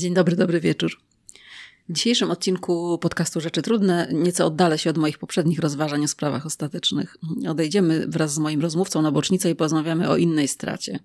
[0.00, 1.00] Dzień dobry, dobry wieczór.
[1.88, 6.46] W dzisiejszym odcinku podcastu Rzeczy Trudne nieco oddalę się od moich poprzednich rozważań o sprawach
[6.46, 7.16] ostatecznych.
[7.48, 10.98] Odejdziemy wraz z moim rozmówcą na bocznicę i porozmawiamy o innej stracie.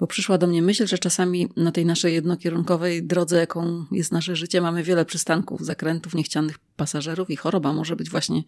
[0.00, 4.36] Bo przyszła do mnie myśl, że czasami na tej naszej jednokierunkowej drodze, jaką jest nasze
[4.36, 8.42] życie, mamy wiele przystanków, zakrętów, niechcianych pasażerów i choroba może być właśnie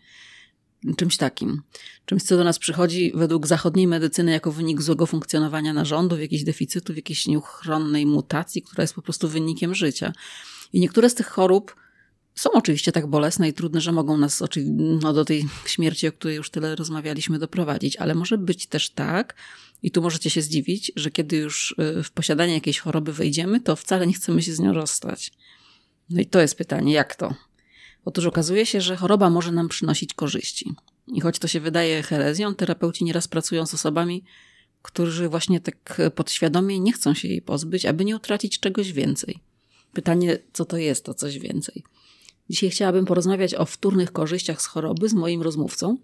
[0.97, 1.62] czymś takim.
[2.07, 6.97] Czymś, co do nas przychodzi według zachodniej medycyny jako wynik złego funkcjonowania narządów, jakichś deficytów,
[6.97, 10.12] jakiejś nieuchronnej mutacji, która jest po prostu wynikiem życia.
[10.73, 11.77] I niektóre z tych chorób
[12.35, 14.43] są oczywiście tak bolesne i trudne, że mogą nas
[15.02, 19.35] no, do tej śmierci, o której już tyle rozmawialiśmy, doprowadzić, ale może być też tak,
[19.83, 23.77] i tu możecie się zdziwić, że kiedy już y, w posiadanie jakiejś choroby wejdziemy, to
[23.77, 25.33] wcale nie chcemy się z nią rozstać.
[26.10, 27.35] No i to jest pytanie, jak to?
[28.09, 30.75] Otóż okazuje się, że choroba może nam przynosić korzyści.
[31.07, 34.24] I choć to się wydaje herezją, terapeuci nieraz pracują z osobami,
[34.82, 39.38] którzy właśnie tak podświadomie nie chcą się jej pozbyć, aby nie utracić czegoś więcej.
[39.93, 41.85] Pytanie, co to jest to coś więcej?
[42.51, 45.97] Dzisiaj chciałabym porozmawiać o wtórnych korzyściach z choroby z moim rozmówcą,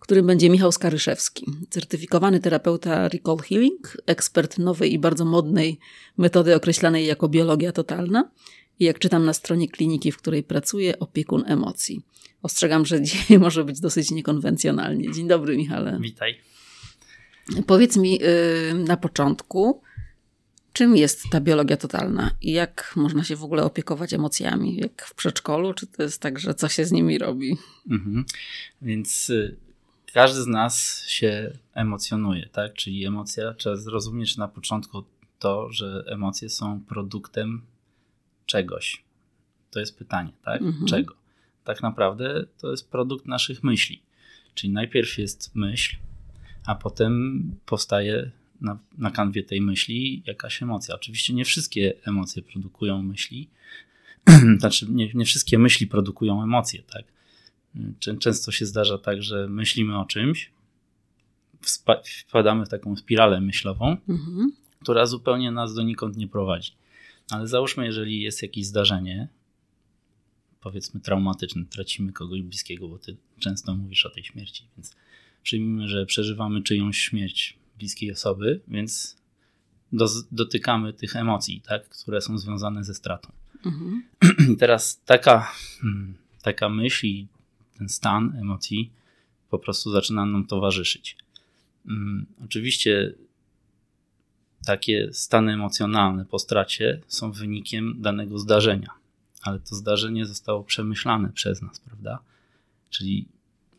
[0.00, 5.78] którym będzie Michał Skaryszewski, certyfikowany terapeuta Recall Healing, ekspert nowej i bardzo modnej
[6.16, 8.30] metody określanej jako biologia totalna
[8.78, 12.02] i jak czytam na stronie kliniki, w której pracuję, opiekun emocji.
[12.42, 15.12] Ostrzegam, że dzisiaj może być dosyć niekonwencjonalnie.
[15.12, 15.98] Dzień dobry, Michale.
[16.00, 16.40] Witaj.
[17.66, 19.82] Powiedz mi yy, na początku,
[20.72, 24.76] czym jest ta biologia totalna i jak można się w ogóle opiekować emocjami?
[24.76, 27.56] Jak w przedszkolu, czy to jest tak, że co się z nimi robi?
[27.90, 28.24] Mhm.
[28.82, 29.56] Więc y,
[30.12, 32.74] każdy z nas się emocjonuje, tak?
[32.74, 35.04] Czyli emocja, trzeba zrozumieć na początku
[35.38, 37.62] to, że emocje są produktem
[38.46, 39.04] czegoś.
[39.70, 40.62] To jest pytanie, tak?
[40.62, 40.86] Mhm.
[40.86, 41.14] Czego?
[41.64, 44.02] Tak naprawdę to jest produkt naszych myśli.
[44.54, 45.96] Czyli najpierw jest myśl,
[46.66, 48.30] a potem powstaje
[48.60, 50.94] na, na kanwie tej myśli jakaś emocja.
[50.94, 53.48] Oczywiście nie wszystkie emocje produkują myśli,
[54.60, 57.04] znaczy nie, nie wszystkie myśli produkują emocje, tak?
[58.18, 60.50] Często się zdarza tak, że myślimy o czymś,
[62.28, 64.52] wpadamy w taką spiralę myślową, mhm.
[64.82, 66.72] która zupełnie nas donikąd nie prowadzi.
[67.30, 69.28] Ale załóżmy, jeżeli jest jakieś zdarzenie,
[70.60, 74.96] powiedzmy traumatyczne, tracimy kogoś bliskiego, bo ty często mówisz o tej śmierci, więc
[75.42, 79.16] przyjmijmy, że przeżywamy czyjąś śmierć bliskiej osoby, więc
[79.92, 83.32] do, dotykamy tych emocji, tak, które są związane ze stratą.
[83.66, 84.02] Mhm.
[84.52, 87.26] I teraz taka, hmm, taka myśl i
[87.78, 88.90] ten stan emocji
[89.50, 91.16] po prostu zaczyna nam towarzyszyć.
[91.88, 93.14] Um, oczywiście
[94.66, 98.90] takie stany emocjonalne po stracie są wynikiem danego zdarzenia,
[99.42, 102.18] ale to zdarzenie zostało przemyślane przez nas, prawda?
[102.90, 103.28] Czyli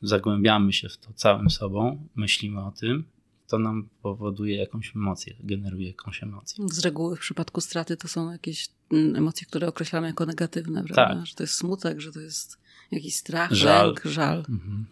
[0.01, 3.03] zagłębiamy się w to całym sobą, myślimy o tym,
[3.47, 6.65] to nam powoduje jakąś emocję, generuje jakąś emocję.
[6.71, 11.15] Z reguły w przypadku straty to są jakieś mm, emocje, które określamy jako negatywne, prawda?
[11.15, 11.25] Tak.
[11.25, 12.57] Że to jest smutek, że to jest
[12.91, 13.87] jakiś strach, żal.
[13.87, 14.37] lęk, żal.
[14.37, 14.85] Mhm.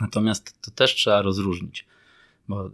[0.00, 1.86] Natomiast to też trzeba rozróżnić,
[2.48, 2.70] bo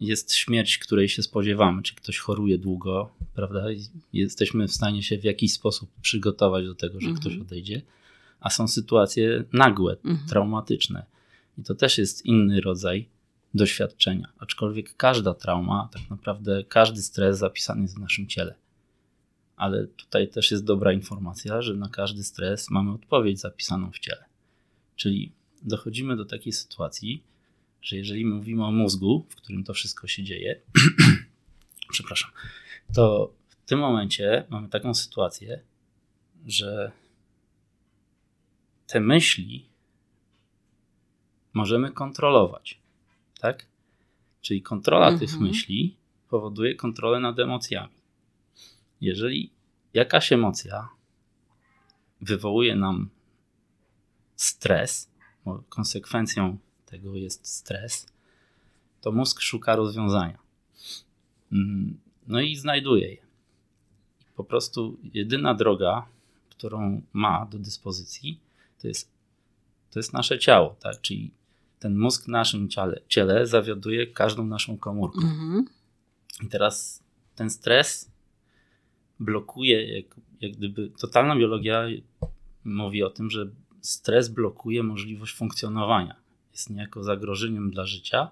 [0.00, 3.72] jest śmierć, której się spodziewamy, czy ktoś choruje długo, prawda?
[3.72, 7.20] I jesteśmy w stanie się w jakiś sposób przygotować do tego, że mhm.
[7.20, 7.82] ktoś odejdzie,
[8.40, 10.28] a są sytuacje nagłe, mhm.
[10.28, 11.06] traumatyczne.
[11.58, 13.08] I to też jest inny rodzaj
[13.54, 14.32] doświadczenia.
[14.38, 18.54] Aczkolwiek każda trauma, tak naprawdę każdy stres zapisany jest w naszym ciele.
[19.56, 24.24] Ale tutaj też jest dobra informacja, że na każdy stres mamy odpowiedź zapisaną w ciele.
[24.96, 27.22] Czyli dochodzimy do takiej sytuacji,
[27.82, 30.60] że jeżeli mówimy o mózgu, w którym to wszystko się dzieje,
[31.92, 32.30] przepraszam,
[32.94, 35.60] to w tym momencie mamy taką sytuację,
[36.46, 36.92] że
[38.86, 39.68] te myśli
[41.52, 42.80] możemy kontrolować.
[43.40, 43.66] Tak?
[44.40, 45.18] Czyli kontrola mhm.
[45.18, 45.96] tych myśli
[46.28, 47.94] powoduje kontrolę nad emocjami.
[49.00, 49.52] Jeżeli
[49.94, 50.88] jakaś emocja
[52.20, 53.08] wywołuje nam
[54.36, 55.10] stres,
[55.68, 56.58] konsekwencją
[56.90, 58.06] tego jest stres,
[59.00, 60.38] to mózg szuka rozwiązania.
[61.52, 63.22] Mm, no i znajduje je.
[64.36, 66.06] Po prostu jedyna droga,
[66.50, 68.40] którą ma do dyspozycji,
[68.80, 69.10] to jest,
[69.90, 71.00] to jest nasze ciało, tak?
[71.00, 71.30] Czyli
[71.78, 75.20] ten mózg w naszym ciele, ciele zawiaduje każdą naszą komórką.
[75.20, 75.64] Mhm.
[76.42, 77.02] I teraz
[77.36, 78.10] ten stres
[79.20, 81.84] blokuje, jak, jak gdyby totalna biologia
[82.64, 83.50] mówi o tym, że
[83.80, 86.16] stres blokuje możliwość funkcjonowania
[86.52, 88.30] jest niejako zagrożeniem dla życia,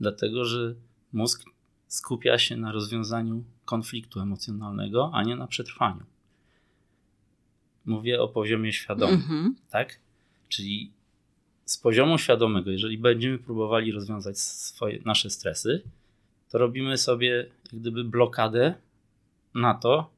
[0.00, 0.74] dlatego że
[1.12, 1.44] mózg
[1.86, 6.02] skupia się na rozwiązaniu konfliktu emocjonalnego, a nie na przetrwaniu.
[7.84, 9.70] Mówię o poziomie świadomym, mm-hmm.
[9.70, 9.98] tak?
[10.48, 10.92] Czyli
[11.64, 15.82] z poziomu świadomego, jeżeli będziemy próbowali rozwiązać swoje, nasze stresy,
[16.50, 18.74] to robimy sobie jak gdyby blokadę
[19.54, 20.10] na to,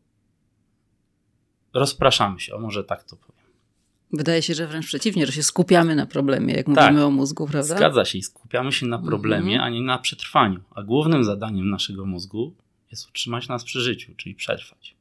[1.73, 3.38] rozpraszamy się, o może tak to powiem.
[4.13, 7.47] Wydaje się, że wręcz przeciwnie, że się skupiamy na problemie, jak tak, mówimy o mózgu,
[7.47, 7.77] prawda?
[7.77, 9.67] Zgadza się i skupiamy się na problemie, mm -hmm.
[9.67, 10.61] a nie na przetrwaniu.
[10.75, 12.55] A głównym zadaniem naszego mózgu
[12.91, 14.95] jest utrzymać nas przy życiu, czyli przetrwać.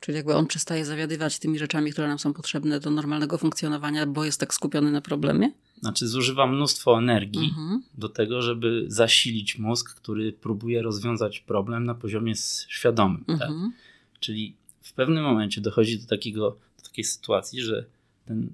[0.00, 4.24] Czyli jakby on przestaje zawiadywać tymi rzeczami, które nam są potrzebne do normalnego funkcjonowania, bo
[4.24, 5.52] jest tak skupiony na problemie?
[5.80, 7.82] Znaczy, zużywa mnóstwo energii mhm.
[7.98, 12.34] do tego, żeby zasilić mózg, który próbuje rozwiązać problem na poziomie
[12.68, 13.24] świadomym.
[13.24, 13.50] Tak?
[13.50, 13.72] Mhm.
[13.72, 14.20] Tak?
[14.20, 17.84] Czyli w pewnym momencie dochodzi do, takiego, do takiej sytuacji, że
[18.30, 18.52] ten,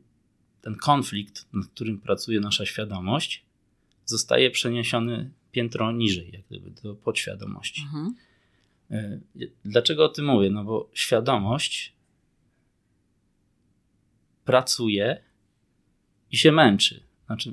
[0.63, 3.45] ten konflikt, nad którym pracuje nasza świadomość,
[4.05, 7.83] zostaje przeniesiony piętro niżej, jak gdyby do podświadomości.
[7.83, 8.15] Mhm.
[8.91, 9.21] E,
[9.65, 10.51] dlaczego o tym mówię?
[10.51, 11.93] No bo świadomość
[14.45, 15.23] pracuje
[16.31, 17.03] i się męczy.
[17.27, 17.53] Znaczy,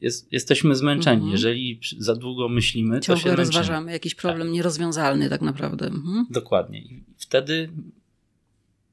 [0.00, 1.16] jest, jesteśmy zmęczeni.
[1.16, 1.32] Mhm.
[1.32, 3.92] Jeżeli za długo myślimy, Ciągle to się rozważamy męczymy.
[3.92, 4.54] jakiś problem tak.
[4.54, 5.86] nierozwiązalny tak naprawdę.
[5.86, 6.26] Mhm.
[6.30, 6.78] Dokładnie.
[6.78, 7.70] I wtedy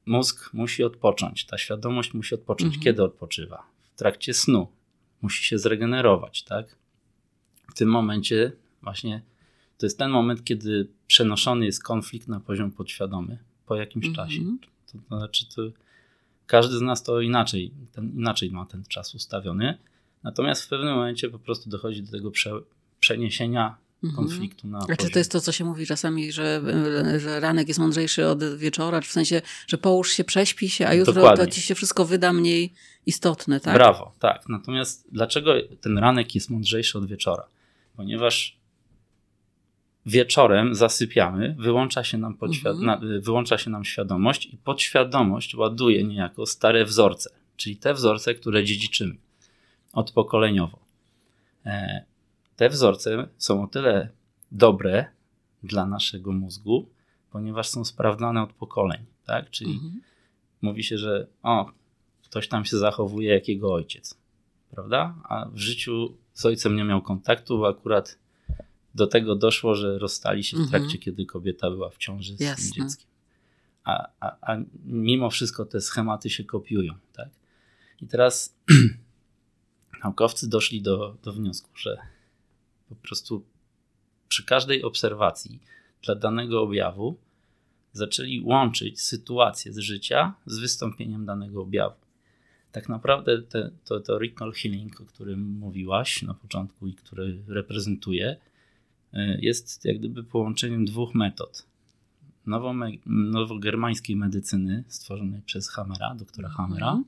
[0.06, 2.66] mózg musi odpocząć, ta świadomość musi odpocząć.
[2.74, 2.82] Mhm.
[2.82, 3.66] Kiedy odpoczywa?
[3.94, 4.68] W trakcie snu.
[5.22, 6.76] Musi się zregenerować, tak?
[7.70, 8.52] W tym momencie
[8.82, 9.22] właśnie
[9.78, 14.28] to jest ten moment, kiedy przenoszony jest konflikt na poziom podświadomy po jakimś mhm.
[14.28, 14.42] czasie.
[14.92, 15.62] To, to znaczy, to
[16.46, 19.78] każdy z nas to inaczej, ten, inaczej ma ten czas ustawiony.
[20.22, 22.52] Natomiast w pewnym momencie po prostu dochodzi do tego prze,
[23.00, 23.76] przeniesienia.
[24.10, 24.78] Konfliktu na.
[24.88, 26.62] A czy to jest to, co się mówi czasami, że,
[27.18, 31.12] że ranek jest mądrzejszy od wieczora, w sensie, że połóż się, prześpi się, a jutro
[31.12, 31.44] Dokładnie.
[31.44, 32.72] to ci się wszystko wyda mniej
[33.06, 33.74] istotne, tak?
[33.74, 34.48] Brawo, tak.
[34.48, 37.44] Natomiast dlaczego ten ranek jest mądrzejszy od wieczora?
[37.96, 38.56] Ponieważ
[40.06, 43.20] wieczorem zasypiamy, wyłącza się nam, podświad- mhm.
[43.20, 49.14] wyłącza się nam świadomość i podświadomość ładuje niejako stare wzorce, czyli te wzorce, które dziedziczymy
[49.92, 50.78] odpokoleniowo.
[51.66, 52.04] E,
[52.62, 54.08] te wzorce są o tyle
[54.52, 55.04] dobre
[55.62, 56.88] dla naszego mózgu,
[57.30, 59.50] ponieważ są sprawdzane od pokoleń, tak?
[59.50, 60.00] Czyli mhm.
[60.62, 61.72] mówi się, że o,
[62.24, 64.18] ktoś tam się zachowuje jak jego ojciec,
[64.70, 65.14] prawda?
[65.24, 68.18] A w życiu z ojcem nie miał kontaktu, akurat
[68.94, 71.00] do tego doszło, że rozstali się w trakcie, mhm.
[71.00, 72.70] kiedy kobieta była w ciąży z Jasne.
[72.74, 73.08] tym dzieckiem.
[73.84, 77.28] A, a, a mimo wszystko te schematy się kopiują, tak?
[78.00, 78.56] I teraz
[80.04, 81.98] naukowcy doszli do, do wniosku, że
[82.94, 83.44] po prostu
[84.28, 85.58] przy każdej obserwacji
[86.02, 87.16] dla danego objawu
[87.92, 91.96] zaczęli łączyć sytuację z życia z wystąpieniem danego objawu.
[92.72, 98.36] Tak naprawdę te, to, to recall healing, o którym mówiłaś na początku i który reprezentuje,
[99.12, 101.66] e, jest jak gdyby połączeniem dwóch metod.
[102.46, 102.74] Nowo,
[103.06, 107.04] nowogermańskiej medycyny stworzonej przez Hammera, doktora Hammera, mhm.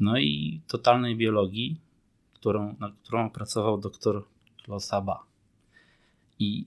[0.00, 1.76] no i totalnej biologii,
[2.34, 4.24] którą, nad którą pracował doktor
[4.64, 5.24] Klosaba.
[6.38, 6.66] I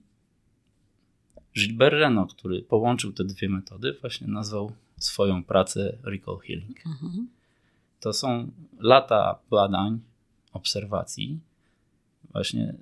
[1.55, 6.85] Gilbert Reno, który połączył te dwie metody, właśnie nazwał swoją pracę Recall Healing.
[6.85, 7.27] Mhm.
[7.99, 9.99] To są lata badań,
[10.53, 11.39] obserwacji,
[12.31, 12.73] właśnie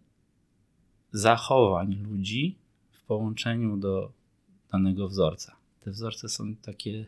[1.12, 2.56] zachowań ludzi
[2.92, 4.12] w połączeniu do
[4.72, 5.56] danego wzorca.
[5.82, 7.06] Te wzorce są takie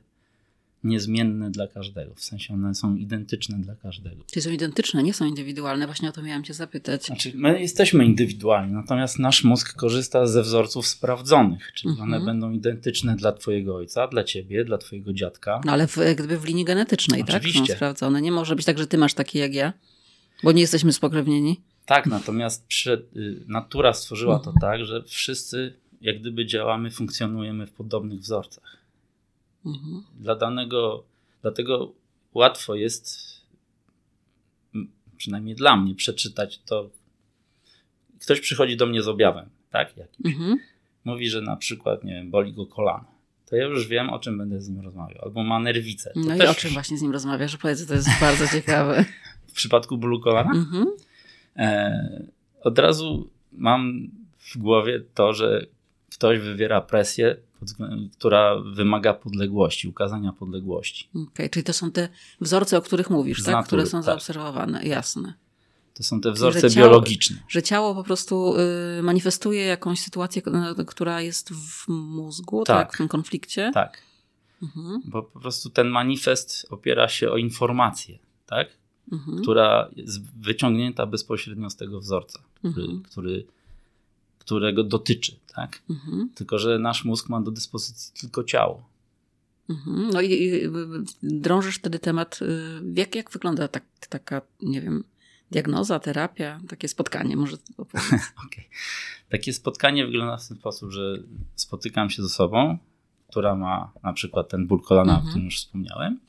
[0.86, 4.24] niezmienne dla każdego, w sensie one są identyczne dla każdego.
[4.32, 7.06] Czyli są identyczne, nie są indywidualne, właśnie o to miałem cię zapytać.
[7.06, 12.13] Znaczy, my jesteśmy indywidualni, natomiast nasz mózg korzysta ze wzorców sprawdzonych, czyli mhm.
[12.13, 15.62] one będą identyczne dla twojego ojca, dla ciebie, dla twojego dziadka.
[15.65, 17.60] No ale w, gdyby w linii genetycznej, Oczywiście.
[17.60, 17.70] tak?
[17.70, 18.22] Są sprawdzone.
[18.22, 19.74] Nie może być tak, że ty masz takie jak ja,
[20.44, 21.62] bo nie jesteśmy spokrewnieni.
[21.86, 23.06] Tak, natomiast przy,
[23.48, 24.56] natura stworzyła mhm.
[24.56, 28.77] to tak, że wszyscy jak gdyby działamy, funkcjonujemy w podobnych wzorcach.
[29.65, 30.03] Mhm.
[30.19, 31.03] Dla danego,
[31.41, 31.93] dlatego
[32.34, 33.17] łatwo jest,
[35.17, 36.89] przynajmniej dla mnie, przeczytać to.
[38.22, 39.98] Ktoś przychodzi do mnie z objawem, tak?
[39.98, 40.36] Jakimś.
[40.36, 40.57] Mhm.
[41.05, 43.15] Mówi, że na przykład, nie wiem, boli go kolano.
[43.45, 45.22] To ja już wiem, o czym będę z nim rozmawiał.
[45.22, 46.12] Albo ma nerwicę.
[46.13, 47.57] To no i o czym właśnie z nim rozmawiasz?
[47.57, 49.05] Powiedz, to jest bardzo ciekawe.
[49.48, 50.51] w przypadku bólu kolana?
[50.51, 50.88] Mhm.
[51.57, 52.24] E,
[52.62, 55.65] od razu mam w głowie to, że
[56.12, 57.36] ktoś wywiera presję
[58.17, 61.10] która wymaga podległości, ukazania podległości.
[61.10, 62.10] Okej, okay, czyli to są te
[62.41, 63.53] wzorce, o których mówisz, tak?
[63.53, 64.05] Natury, które są tak.
[64.05, 65.34] zaobserwowane, jasne.
[65.93, 67.36] To są te wzorce że biologiczne.
[67.36, 68.55] Ciało, że ciało po prostu
[69.00, 70.41] y, manifestuje jakąś sytuację,
[70.88, 73.72] która jest w mózgu, tak, tak w tym konflikcie.
[73.74, 74.01] Tak.
[74.63, 75.01] Mhm.
[75.05, 78.67] Bo po prostu ten manifest opiera się o informację, tak?
[79.12, 79.41] Mhm.
[79.41, 83.03] Która jest wyciągnięta bezpośrednio z tego wzorca, który, mhm.
[83.03, 83.45] który
[84.46, 85.82] którego dotyczy, tak?
[85.90, 86.30] Mhm.
[86.36, 88.90] Tylko, że nasz mózg ma do dyspozycji tylko ciało.
[89.70, 90.10] Mhm.
[90.14, 90.62] No i, i
[91.24, 95.04] drążysz wtedy temat, y, jak, jak wygląda tak, taka, nie wiem,
[95.52, 98.06] diagnoza, terapia, takie spotkanie, może opowiedz.
[98.46, 98.66] okay.
[99.30, 101.18] Takie spotkanie wygląda w ten sposób, że
[101.56, 102.78] spotykam się ze sobą,
[103.30, 105.25] która ma na przykład ten ból kolana, Mhm.
[105.25, 106.20] o którym już wspomniałem,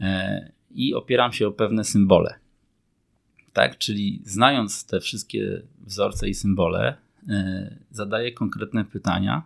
[0.00, 2.34] e, i opieram się o pewne symbole.
[3.52, 6.96] Tak, czyli znając te wszystkie wzorce i symbole,
[7.28, 9.42] e, zadaję konkretne pytania,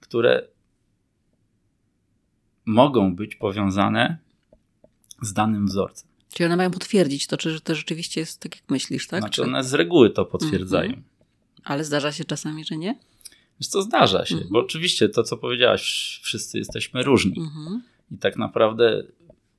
[0.00, 0.48] które
[2.66, 4.18] mogą być powiązane
[5.22, 6.08] z danym wzorcem.
[6.32, 9.20] Czyli one mają potwierdzić to, czy to rzeczywiście jest tak, jak myślisz, tak?
[9.20, 9.48] Znaczy Czy...
[9.48, 10.88] one z reguły to potwierdzają.
[10.88, 11.04] Mhm.
[11.64, 12.98] Ale zdarza się czasami, że nie?
[13.60, 14.52] Wiesz co, zdarza się, Mhm.
[14.52, 17.40] bo oczywiście to, co powiedziałaś, wszyscy jesteśmy różni.
[17.40, 17.82] Mhm.
[18.10, 19.02] I tak naprawdę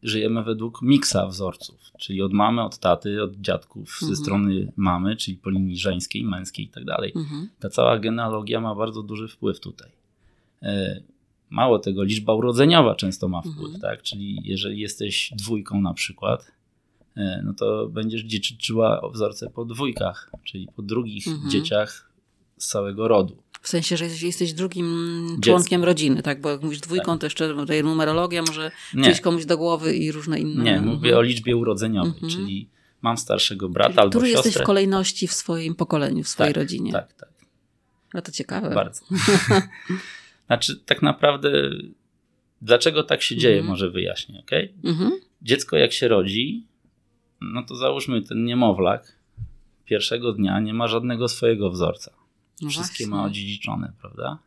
[0.03, 4.15] żyjemy według miksa wzorców, czyli od mamy, od taty, od dziadków, Mhm.
[4.15, 7.11] ze strony mamy, czyli po linii żeńskiej, męskiej i tak dalej.
[7.15, 7.49] Mhm.
[7.59, 9.91] Ta cała genealogia ma bardzo duży wpływ tutaj.
[10.63, 11.01] E,
[11.49, 13.79] Mało tego, liczba urodzeniowa często ma wpływ, Mhm.
[13.81, 14.01] tak?
[14.01, 16.51] Czyli jeżeli jesteś dwójką na przykład,
[17.17, 21.49] e, no to będziesz dziedziczyła wzorce po dwójkach, czyli po drugich Mhm.
[21.51, 22.11] dzieciach
[22.57, 23.37] z całego rodu.
[23.67, 24.87] W sensie, że jesteś, drugim
[25.43, 26.41] członkiem rodziny, tak?
[26.41, 30.11] Bo jak mówisz dwójką, to jeszcze tutaj numerologia może Nie, przyjść komuś do głowy i
[30.11, 30.63] różne inne.
[30.63, 32.31] nie mówię o liczbie urodzeniowej, Mhm.
[32.31, 32.69] czyli
[33.01, 34.47] mam starszego brata Czyli albo Który siostrę.
[34.49, 36.91] jesteś w kolejności w swoim pokoleniu, w swojej tak, rodzinie.
[36.91, 37.29] Tak, tak.
[38.13, 38.69] No to ciekawe.
[38.75, 39.05] Bardzo.
[40.47, 41.69] znaczy, tak naprawdę,
[42.61, 43.69] dlaczego tak się dzieje, Mhm.
[43.71, 44.51] może wyjaśnię, ok?
[44.83, 45.11] Mhm.
[45.41, 46.65] Dziecko, jak się rodzi,
[47.41, 49.15] no to załóżmy ten niemowlak
[49.85, 52.11] pierwszego dnia nie ma żadnego swojego wzorca.
[52.61, 53.07] No Wszystkie właśnie.
[53.07, 54.37] ma odziedziczone, prawda?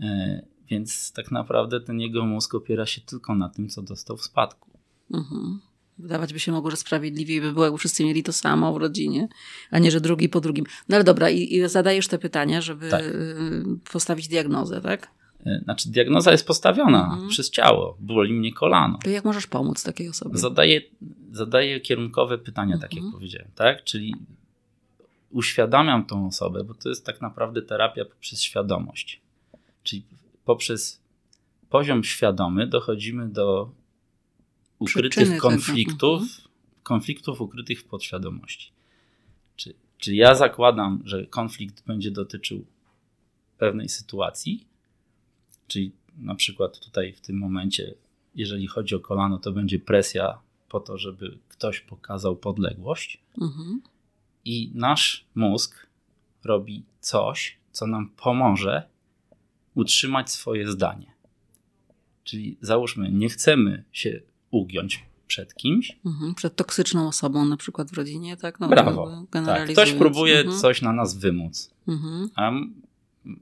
[0.00, 4.22] E, więc tak naprawdę ten jego mózg opiera się tylko na tym, co dostał w
[4.24, 4.70] spadku.
[5.14, 5.60] Mhm.
[5.98, 9.28] Wydawać by się mogło, że sprawiedliwiej by było, jakby wszyscy mieli to samo w rodzinie,
[9.70, 10.64] a nie, że drugi po drugim.
[10.88, 13.04] No ale dobra, i, i zadajesz te pytania, żeby Tak.
[13.04, 15.10] y, postawić diagnozę, tak?
[15.46, 17.28] E, Znaczy, diagnoza jest postawiona Mhm.
[17.28, 17.96] przez ciało.
[18.00, 18.98] Boli mnie kolano.
[19.04, 20.38] To jak możesz pomóc takiej osobie?
[20.38, 20.80] Zadaję,
[21.32, 23.12] zadaję kierunkowe pytania, tak jak Mhm.
[23.12, 23.84] powiedziałem, tak?
[23.84, 24.14] Czyli
[25.30, 29.20] uświadamiam tą osobę, bo to jest tak naprawdę terapia poprzez świadomość.
[29.82, 30.02] Czyli
[30.44, 31.00] poprzez
[31.70, 33.70] poziom świadomy dochodzimy do
[34.78, 35.48] ukrytych Przyczyny tego.
[35.48, 36.48] konfliktów, Mhm.
[36.82, 38.70] konfliktów ukrytych w podświadomości.
[39.56, 42.64] Czy, czyli ja zakładam, że konflikt będzie dotyczył
[43.58, 44.66] pewnej sytuacji,
[45.68, 47.94] czyli na przykład tutaj w tym momencie,
[48.34, 53.82] jeżeli chodzi o kolano, to będzie presja po to, żeby ktoś pokazał podległość Mhm.
[54.46, 55.86] I nasz mózg
[56.44, 58.82] robi coś, co nam pomoże
[59.74, 61.12] utrzymać swoje zdanie.
[62.24, 65.98] Czyli załóżmy, nie chcemy się ugiąć przed kimś.
[66.06, 66.34] Mhm.
[66.34, 68.60] Przed toksyczną osobą na przykład w rodzinie, tak?
[68.60, 69.26] No, Brawo.
[69.30, 70.58] Tak, ktoś próbuje Mhm.
[70.58, 71.70] coś na nas wymóc.
[71.88, 72.30] Mhm.
[72.34, 72.52] A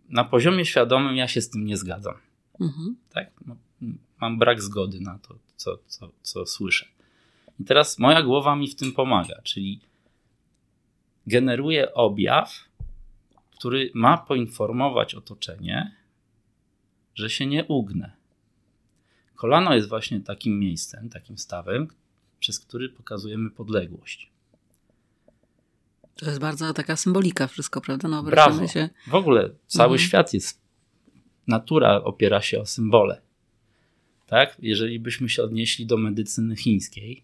[0.08, 2.14] na poziomie świadomym ja się z tym nie zgadzam.
[2.60, 2.96] Mhm.
[3.10, 3.30] Tak?
[4.20, 6.86] Mam brak zgody na to, co, co, co słyszę.
[7.60, 9.80] I teraz moja głowa mi w tym pomaga, czyli
[11.26, 12.54] generuje objaw,
[13.58, 15.96] który ma poinformować otoczenie,
[17.14, 18.12] że się nie ugnę.
[19.34, 21.88] Kolano jest właśnie takim miejscem, takim stawem,
[22.40, 24.30] przez który pokazujemy podległość.
[26.16, 28.08] To jest bardzo taka symbolika wszystko, prawda?
[28.08, 28.68] No, Brawo.
[28.68, 28.88] się.
[29.06, 30.08] W ogóle cały Mhm.
[30.08, 30.60] świat jest.
[31.46, 33.20] Natura opiera się o symbole.
[34.26, 34.56] Tak?
[34.58, 37.22] Jeżeli byśmy się odnieśli do medycyny chińskiej,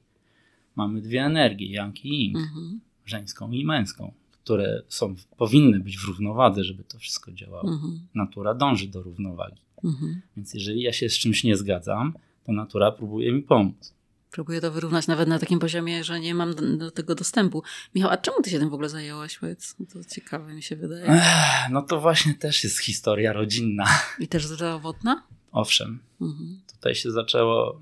[0.76, 2.80] mamy dwie energie, yang i yin, Mhm.
[3.10, 7.72] Żeńską i męską, które są, powinny być w równowadze, żeby to wszystko działało.
[7.72, 8.00] Mhm.
[8.14, 9.60] Natura dąży do równowagi.
[9.84, 10.20] Mhm.
[10.36, 12.14] Więc jeżeli ja się z czymś nie zgadzam,
[12.44, 13.94] to natura próbuje mi pomóc.
[14.30, 17.62] Próbuję to wyrównać nawet na takim poziomie, że nie mam do, do tego dostępu.
[17.94, 19.38] Michał, a czemu ty się tym w ogóle zajęłaś?
[19.38, 21.04] Powiedz, No to ciekawe mi się wydaje.
[21.06, 21.22] Ech,
[21.70, 23.84] no to właśnie też jest historia rodzinna.
[24.18, 25.22] I też zdrowotna?
[25.52, 26.60] Owszem, Mhm.
[26.72, 27.80] Tutaj się zaczęło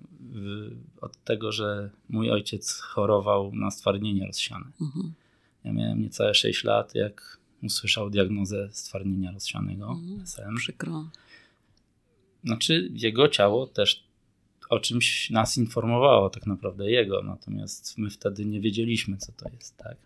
[1.00, 4.66] od tego, że mój ojciec chorował na stwardnienie rozsiane.
[4.80, 5.12] Mhm.
[5.64, 10.20] Ja miałem niecałe 6 lat, jak usłyszał diagnozę stwardnienia rozsianego, Mhm.
[10.22, 10.56] SM.
[10.56, 11.10] Przykro.
[12.44, 14.04] Znaczy, jego ciało też
[14.68, 19.76] o czymś nas informowało, tak naprawdę jego, natomiast my wtedy nie wiedzieliśmy, co to jest,
[19.76, 19.96] tak?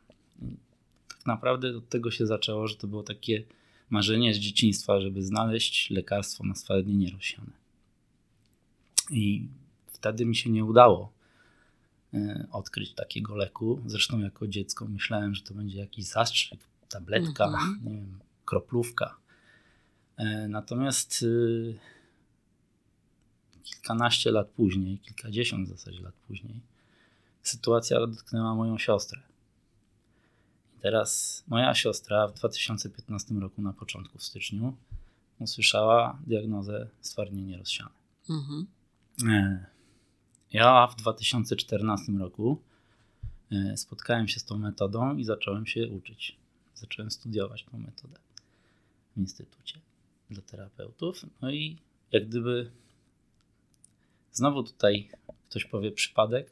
[1.09, 3.45] Tak naprawdę od tego się zaczęło, że to było takie
[3.91, 7.52] marzenie z dzieciństwa, żeby znaleźć lekarstwo na stwardnienie rozsiane.
[9.11, 9.47] I
[10.02, 11.12] wtedy mi się nie udało
[12.14, 13.82] e, odkryć takiego leku.
[13.87, 17.80] Zresztą jako dziecko myślałem, że to będzie jakiś zastrzyk, tabletka, Mhm.
[17.85, 19.16] nie wiem, kroplówka.
[20.16, 21.78] E, Natomiast y,
[23.62, 26.61] kilkanaście lat później, kilkadziesiąt w zasadzie lat później,
[27.42, 29.21] sytuacja dotknęła moją siostrę.
[30.76, 34.76] I teraz moja siostra w 2015 roku, na początku w styczniu,
[35.38, 37.90] usłyszała diagnozę stwardnienie rozsiane.
[38.30, 38.66] Mhm.
[39.28, 39.66] E,
[40.52, 42.62] Ja w 2014 roku
[43.52, 46.37] e, spotkałem się z tą metodą i zacząłem się uczyć.
[46.75, 48.18] Zacząłem studiować tą metodę
[49.16, 49.80] w instytucie
[50.30, 51.26] dla terapeutów.
[51.40, 51.78] No i
[52.12, 52.71] jak gdyby
[54.32, 55.11] znowu tutaj
[55.49, 56.50] ktoś powie przypadek.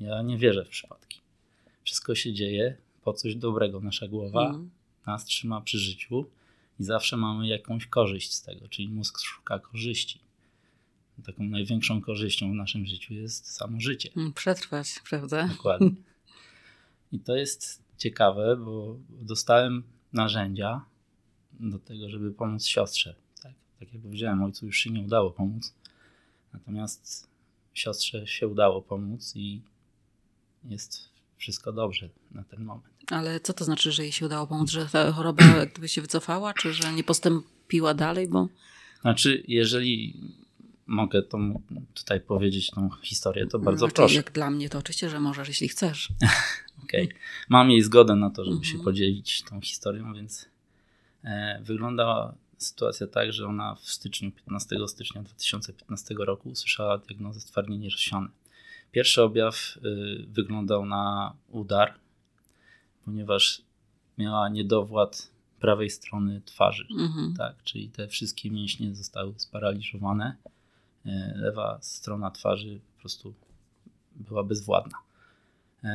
[0.00, 1.20] Ja nie wierzę w przypadki.
[1.84, 3.80] Wszystko się dzieje po coś dobrego.
[3.80, 4.70] Nasza głowa mm.
[5.06, 6.26] nas trzyma przy życiu
[6.80, 10.20] i zawsze mamy jakąś korzyść z tego, czyli mózg szuka korzyści.
[11.26, 14.10] Taką największą korzyścią w naszym życiu jest samo życie.
[14.16, 15.48] Mm, przetrwać, prawda?
[15.48, 15.90] Dokładnie.
[17.12, 20.84] I to jest ciekawe, bo dostałem narzędzia
[21.60, 23.14] do tego, żeby pomóc siostrze.
[23.42, 25.74] Tak, tak jak powiedziałem, ojcu już się nie udało pomóc.
[26.52, 27.28] Natomiast
[27.74, 29.60] siostrze się udało pomóc i
[30.64, 32.94] jest wszystko dobrze na ten moment.
[33.10, 34.70] Ale co to znaczy, że jej się udało pomóc?
[34.70, 38.28] Że ta choroba gdyby się wycofała, czy że nie postąpiła dalej?
[38.28, 38.48] Bo...
[39.00, 40.20] Znaczy, jeżeli
[40.86, 41.38] mogę to
[41.94, 44.14] tutaj powiedzieć tą historię, to bardzo znaczy, proszę.
[44.14, 46.08] Jak dla mnie to oczywiście, że możesz, jeśli chcesz.
[46.84, 47.04] Okej.
[47.04, 47.18] Okay.
[47.48, 48.72] Mam jej zgodę na to, żeby mhm.
[48.72, 50.48] się podzielić tą historią, więc
[51.24, 57.88] e, wyglądała sytuacja tak, że ona w styczniu, 15 stycznia 2015 roku usłyszała diagnozę stwardnienie
[57.90, 58.28] rozsiane.
[58.92, 61.94] Pierwszy objaw y, wyglądał na udar,
[63.04, 63.62] ponieważ
[64.18, 67.34] miała niedowład prawej strony twarzy, mhm.
[67.36, 67.62] tak?
[67.64, 70.36] czyli te wszystkie mięśnie zostały sparaliżowane.
[71.06, 73.34] Y, lewa strona twarzy po prostu
[74.14, 74.98] była bezwładna.
[75.84, 75.88] Y,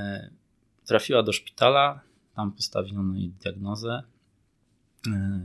[0.86, 2.00] trafiła do szpitala,
[2.36, 4.04] tam postawiono jej diagnozę.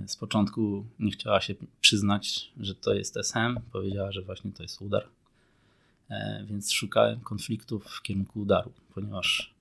[0.07, 3.61] Z początku nie chciała się przyznać, że to jest SM.
[3.73, 5.09] Powiedziała, że właśnie to jest udar.
[6.13, 9.55] E, więc szukałem konfliktów w kierunku udaru, ponieważ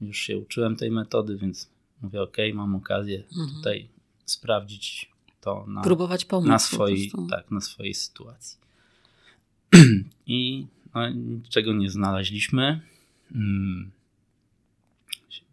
[0.00, 1.70] już się uczyłem tej metody, więc
[2.02, 3.48] mówię, ok, mam okazję mhm.
[3.56, 3.88] tutaj
[4.24, 8.58] sprawdzić to na, Próbować pomóc na, swojej, tak, na swojej sytuacji.
[10.26, 11.00] I no,
[11.48, 12.80] czego nie znaleźliśmy.
[13.34, 13.90] Mm,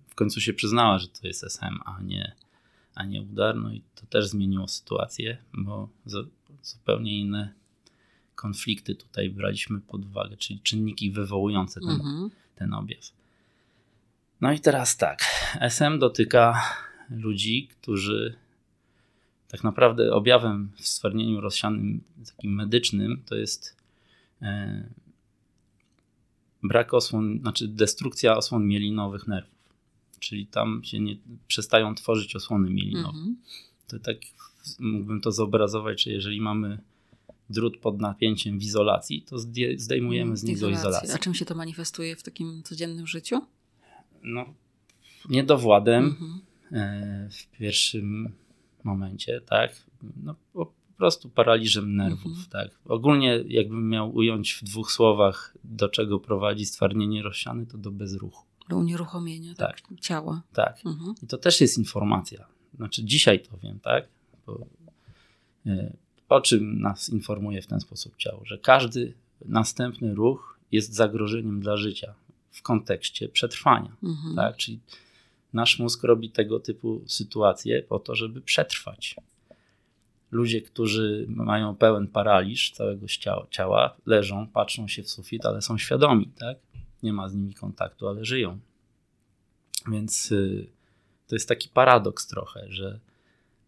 [0.10, 2.36] w końcu się przyznała, że to jest SM, a nie,
[2.96, 3.56] a nie udar.
[3.56, 5.90] No i to też zmieniło sytuację, bo
[6.64, 7.54] zupełnie inne
[8.36, 12.30] konflikty tutaj braliśmy pod uwagę, czyli czynniki wywołujące ten, mhm.
[12.56, 13.12] ten objaw.
[14.42, 15.24] No i teraz tak.
[15.60, 16.62] SM dotyka
[17.10, 18.36] ludzi, którzy
[19.48, 23.83] tak naprawdę objawem w stwardnieniu rozsianym takim medycznym to jest
[26.64, 29.54] brak osłon, znaczy destrukcja osłon mielinowych nerwów.
[30.20, 33.18] Czyli tam się nie przestają tworzyć osłony mielinowe.
[33.18, 33.38] Mhm.
[33.88, 34.18] To tak
[34.80, 36.82] mógłbym to zobrazować, że jeżeli mamy
[37.50, 39.38] drut pod napięciem w izolacji, to
[39.78, 41.14] zdejmujemy z niego izolację.
[41.14, 43.42] A czym się to manifestuje w takim codziennym życiu?
[44.24, 44.54] No,
[45.30, 46.42] niedowładem mhm.
[46.72, 48.34] E, w pierwszym
[48.84, 49.86] momencie, tak?
[50.24, 50.36] No,
[51.04, 52.46] prostu paraliżem nerwów, mhm.
[52.50, 52.80] tak?
[52.86, 58.46] Ogólnie jakbym miał ująć w dwóch słowach, do czego prowadzi stwardnienie rozsiany, to do bezruchu.
[58.70, 59.82] Do unieruchomienia tak.
[59.82, 60.42] tak ciała.
[60.54, 60.86] Tak.
[60.86, 61.16] Mhm.
[61.24, 62.46] I to też jest informacja.
[62.76, 64.08] Znaczy dzisiaj to wiem, tak?
[64.46, 64.66] Bo,
[65.66, 65.94] e,
[66.30, 68.46] o czym nas informuje w ten sposób ciało?
[68.46, 69.14] Że każdy
[69.46, 72.14] następny ruch jest zagrożeniem dla życia
[72.52, 73.96] w kontekście przetrwania.
[74.04, 74.36] Mhm.
[74.36, 74.58] Tak?
[74.58, 74.80] Czyli
[75.54, 79.16] nasz mózg robi tego typu sytuacje po to, żeby przetrwać.
[80.34, 83.06] Ludzie, którzy mają pełen paraliż całego
[83.50, 86.58] ciała, leżą, patrzą się w sufit, ale są świadomi, tak?
[87.04, 88.60] Nie ma z nimi kontaktu, ale żyją.
[89.92, 90.68] Więc y,
[91.28, 93.00] to jest taki paradoks trochę, że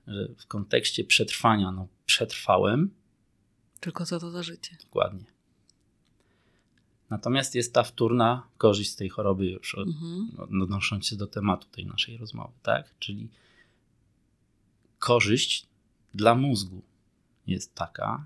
[0.08, 2.90] że w kontekście przetrwania, no przetrwałem.
[3.80, 4.78] Tylko co to za życie?
[4.84, 5.26] Dokładnie.
[7.10, 10.30] Natomiast jest ta wtórna korzyść z tej choroby już, mhm.
[10.62, 13.00] odnosząc się do tematu tej naszej rozmowy, tak?
[13.00, 13.30] Czyli
[15.00, 15.68] korzyść
[16.16, 16.82] dla mózgu
[17.48, 18.26] jest taka,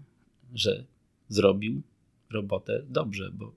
[0.54, 0.86] że
[1.30, 1.82] zrobił
[2.30, 3.52] robotę dobrze, bo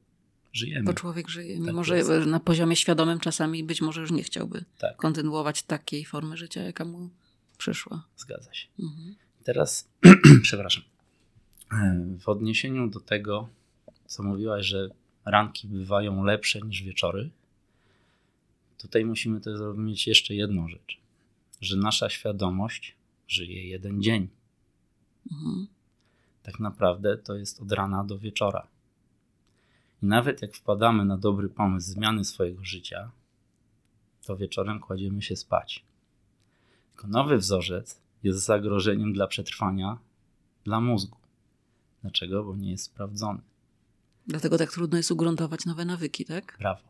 [0.53, 0.85] żyjemy.
[0.85, 4.65] Bo człowiek żyje, tak mimo że na poziomie świadomym czasami być może już nie chciałby
[4.79, 4.97] tak.
[4.97, 7.11] kontynuować takiej formy życia, jaka mu
[7.59, 8.05] przyszła.
[8.17, 8.69] Zgadza się.
[8.79, 9.15] Mhm.
[9.45, 9.89] Teraz,
[10.43, 10.83] przepraszam,
[12.21, 13.49] w odniesieniu do tego,
[14.07, 14.89] co mówiłaś, że
[15.25, 17.31] ranki bywają lepsze niż wieczory,
[18.79, 20.99] tutaj musimy też zrozumieć jeszcze jedną rzecz,
[21.61, 22.95] że nasza świadomość
[23.33, 24.29] żyje jeden dzień.
[25.33, 25.67] Mhm.
[26.43, 28.67] Tak naprawdę to jest od rana do wieczora.
[30.03, 33.11] I nawet jak wpadamy na dobry pomysł zmiany swojego życia,
[34.27, 35.85] to wieczorem kładziemy się spać.
[36.93, 39.99] Tylko nowy wzorzec jest zagrożeniem dla przetrwania
[40.65, 41.17] dla mózgu.
[42.03, 42.45] Dlaczego?
[42.45, 43.41] Bo nie jest sprawdzony.
[44.27, 46.57] Dlatego tak trudno jest ugruntować nowe nawyki, tak?
[46.59, 46.83] Brawo.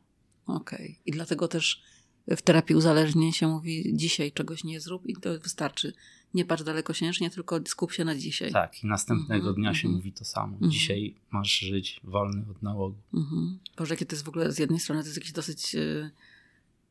[0.46, 0.90] Okej.
[0.90, 0.96] Okay.
[1.06, 1.82] I dlatego też
[2.28, 5.92] w terapii uzależnień się mówi dzisiaj czegoś nie zrób i to wystarczy.
[6.34, 8.52] Nie patrz dalekosiężnie, tylko skup się na dzisiaj.
[8.52, 9.98] Tak, i następnego mm -hmm, dnia się mm -hmm.
[10.00, 10.56] mówi to samo.
[10.56, 10.68] -hmm.
[10.68, 12.96] Dzisiaj masz żyć wolny od nałogu.
[13.14, 13.54] -hmm.
[13.76, 15.74] Boże, jakie to jest w ogóle z jednej strony to jest jakieś dosyć...
[15.74, 16.10] Yy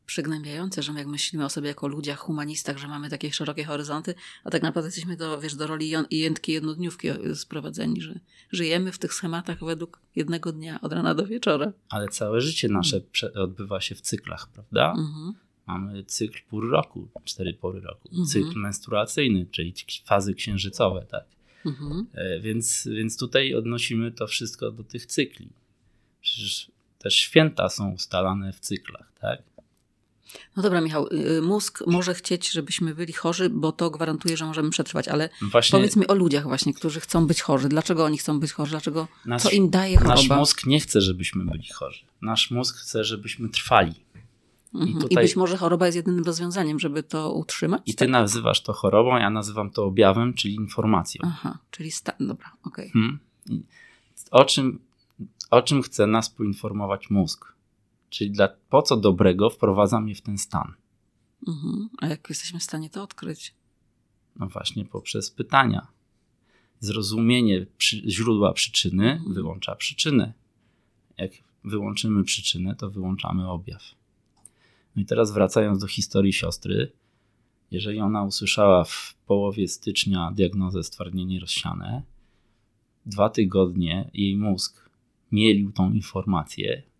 [0.06, 4.14] przygnębiające, że my jak myślimy o sobie jako ludziach, humanistach, że mamy takie szerokie horyzonty,
[4.44, 8.20] a tak naprawdę jesteśmy do, wiesz, do roli jętki jednodniówki sprowadzeni, że
[8.52, 11.72] żyjemy w tych schematach według jednego dnia, od rana do wieczora.
[11.88, 13.00] Ale całe życie nasze
[13.34, 14.90] odbywa się w cyklach, prawda?
[14.90, 15.32] Mhm.
[15.66, 18.08] Mamy cykl pór roku, cztery pory roku.
[18.08, 18.26] Mhm.
[18.26, 21.24] Cykl menstruacyjny, czyli fazy księżycowe, tak?
[21.66, 22.06] Mhm.
[22.14, 25.48] E, więc, więc tutaj odnosimy to wszystko do tych cykli.
[26.20, 29.42] Przecież też święta są ustalane w cyklach, tak?
[30.56, 34.70] No dobra, Michał, y, mózg może chcieć, żebyśmy byli chorzy, bo to gwarantuje, że możemy
[34.70, 37.68] przetrwać, ale właśnie, powiedz mi o ludziach właśnie, którzy chcą być chorzy.
[37.68, 38.70] Dlaczego oni chcą być chorzy?
[38.70, 40.14] Dlaczego, nasz, co im daje choroba?
[40.14, 42.04] Nasz mózg nie chce, żebyśmy byli chorzy.
[42.22, 43.94] Nasz mózg chce, żebyśmy trwali.
[44.74, 44.90] Mhm.
[44.90, 45.24] I, tutaj...
[45.24, 47.82] I, być może choroba jest jedynym rozwiązaniem, żeby to utrzymać?
[47.86, 48.08] I ty tak?
[48.08, 51.22] nazywasz to chorobą, ja nazywam to objawem, czyli informacją.
[51.24, 52.90] Aha, czyli stan, dobra, okej.
[52.90, 53.02] Okay.
[53.02, 53.18] Hmm?
[54.30, 54.78] O czym
[55.52, 57.51] o czym chce nas poinformować mózg.
[58.12, 60.74] Czyli dla, po co dobrego wprowadza mnie w ten stan.
[61.48, 61.88] Mhm.
[61.98, 63.54] A jak jesteśmy w stanie to odkryć?
[64.36, 65.86] No właśnie poprzez pytania.
[66.80, 69.34] Zrozumienie przy, źródła przyczyny mhm.
[69.34, 70.32] wyłącza przyczynę.
[71.18, 71.30] Jak
[71.64, 73.82] wyłączymy przyczynę, to wyłączamy objaw.
[74.96, 76.92] No i teraz wracając do historii siostry,
[77.70, 82.02] jeżeli ona usłyszała w połowie stycznia diagnozę stwardnienie rozsiane,
[83.06, 84.90] dwa tygodnie jej mózg
[85.32, 86.91] mielił tą informację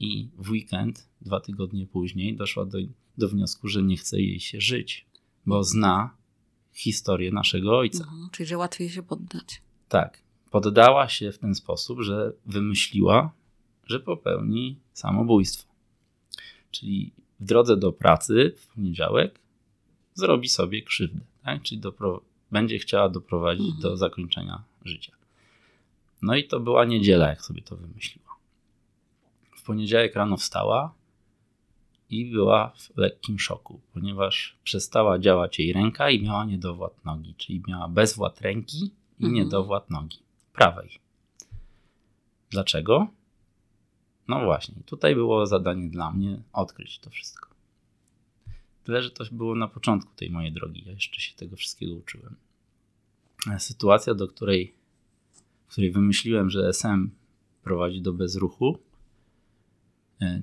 [0.00, 2.78] i w weekend, dwa tygodnie później, doszła do,
[3.18, 5.06] do wniosku, że nie chce jej się żyć,
[5.46, 6.16] bo zna
[6.72, 8.04] historię naszego ojca.
[8.04, 9.62] Mhm, czyli, że łatwiej się poddać.
[9.88, 10.22] Tak.
[10.50, 13.32] Poddała się w ten sposób, że wymyśliła,
[13.86, 15.72] że popełni samobójstwo.
[16.70, 19.40] Czyli w drodze do pracy w poniedziałek
[20.14, 21.62] zrobi sobie krzywdę, tak?
[21.62, 23.82] czyli dopro- będzie chciała doprowadzić mhm.
[23.82, 25.12] do zakończenia życia.
[26.22, 28.29] No i to była niedziela, jak sobie to wymyśliła.
[29.70, 30.94] Poniedziałek rano wstała
[32.08, 37.62] i była w lekkim szoku, ponieważ przestała działać jej ręka i miała niedowład nogi, czyli
[37.68, 38.84] miała bezwład ręki
[39.18, 39.34] i mhm.
[39.34, 40.18] niedowład nogi
[40.52, 40.90] prawej.
[42.50, 43.06] Dlaczego?
[44.28, 47.50] No właśnie, tutaj było zadanie dla mnie odkryć to wszystko.
[48.84, 50.82] Tyle, że to było na początku tej mojej drogi.
[50.86, 52.36] Ja jeszcze się tego wszystkiego uczyłem.
[53.58, 54.74] Sytuacja, do której
[55.66, 57.10] w której wymyśliłem, że SM
[57.62, 58.89] prowadzi do bezruchu, e,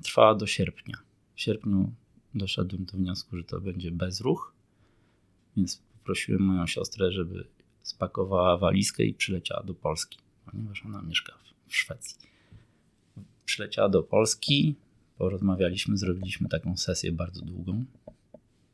[0.02, 0.98] trwała do sierpnia.
[1.34, 1.92] W sierpniu
[2.34, 4.52] doszedłem do wniosku, że to będzie bezruch,
[5.56, 7.44] więc poprosiłem moją siostrę, żeby
[7.82, 10.18] spakowała walizkę i przyleciała do Polski,
[10.50, 12.16] ponieważ ona mieszka w Szwecji.
[13.44, 14.74] Przyleciała do Polski,
[15.18, 17.84] porozmawialiśmy, zrobiliśmy taką sesję bardzo długą.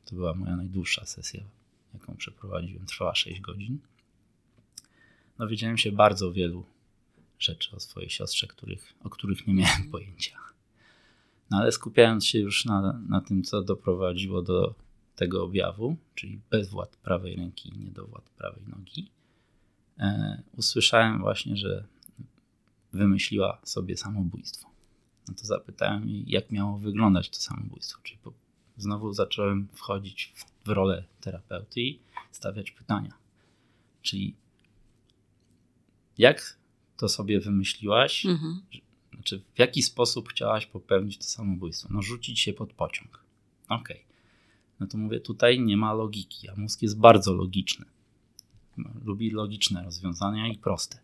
[0.04, 1.44] To była moja najdłuższa sesja,
[1.94, 2.86] jaką przeprowadziłem.
[2.86, 3.78] Trwała 6 godzin
[5.38, 6.64] dowiedziałem się bardzo wielu
[7.38, 10.38] rzeczy o swojej siostrze, których, o których nie miałem pojęcia.
[11.50, 14.74] No ale skupiając się już na, na tym, co doprowadziło do
[15.16, 19.10] tego objawu, czyli bezwład prawej ręki i niedowład prawej nogi,
[19.98, 21.86] e, usłyszałem właśnie, że
[22.92, 24.70] wymyśliła sobie samobójstwo.
[25.28, 28.00] No to zapytałem jej, jak miało wyglądać to samobójstwo.
[28.02, 28.32] Czyli po,
[28.76, 32.00] znowu zacząłem wchodzić w, w rolę terapeuty i
[32.32, 33.12] stawiać pytania.
[34.02, 34.34] Czyli
[36.18, 36.58] jak
[36.96, 38.26] to sobie wymyśliłaś?
[38.26, 38.62] Mhm.
[39.24, 41.88] Znaczy, w jaki sposób chciałaś popełnić to samobójstwo?
[41.92, 43.24] No, rzucić się pod pociąg.
[43.68, 43.96] Okej.
[43.96, 44.06] Okay.
[44.80, 47.86] No to mówię, tutaj nie ma logiki, a mózg jest bardzo logiczny.
[49.04, 50.98] Lubi logiczne rozwiązania i proste.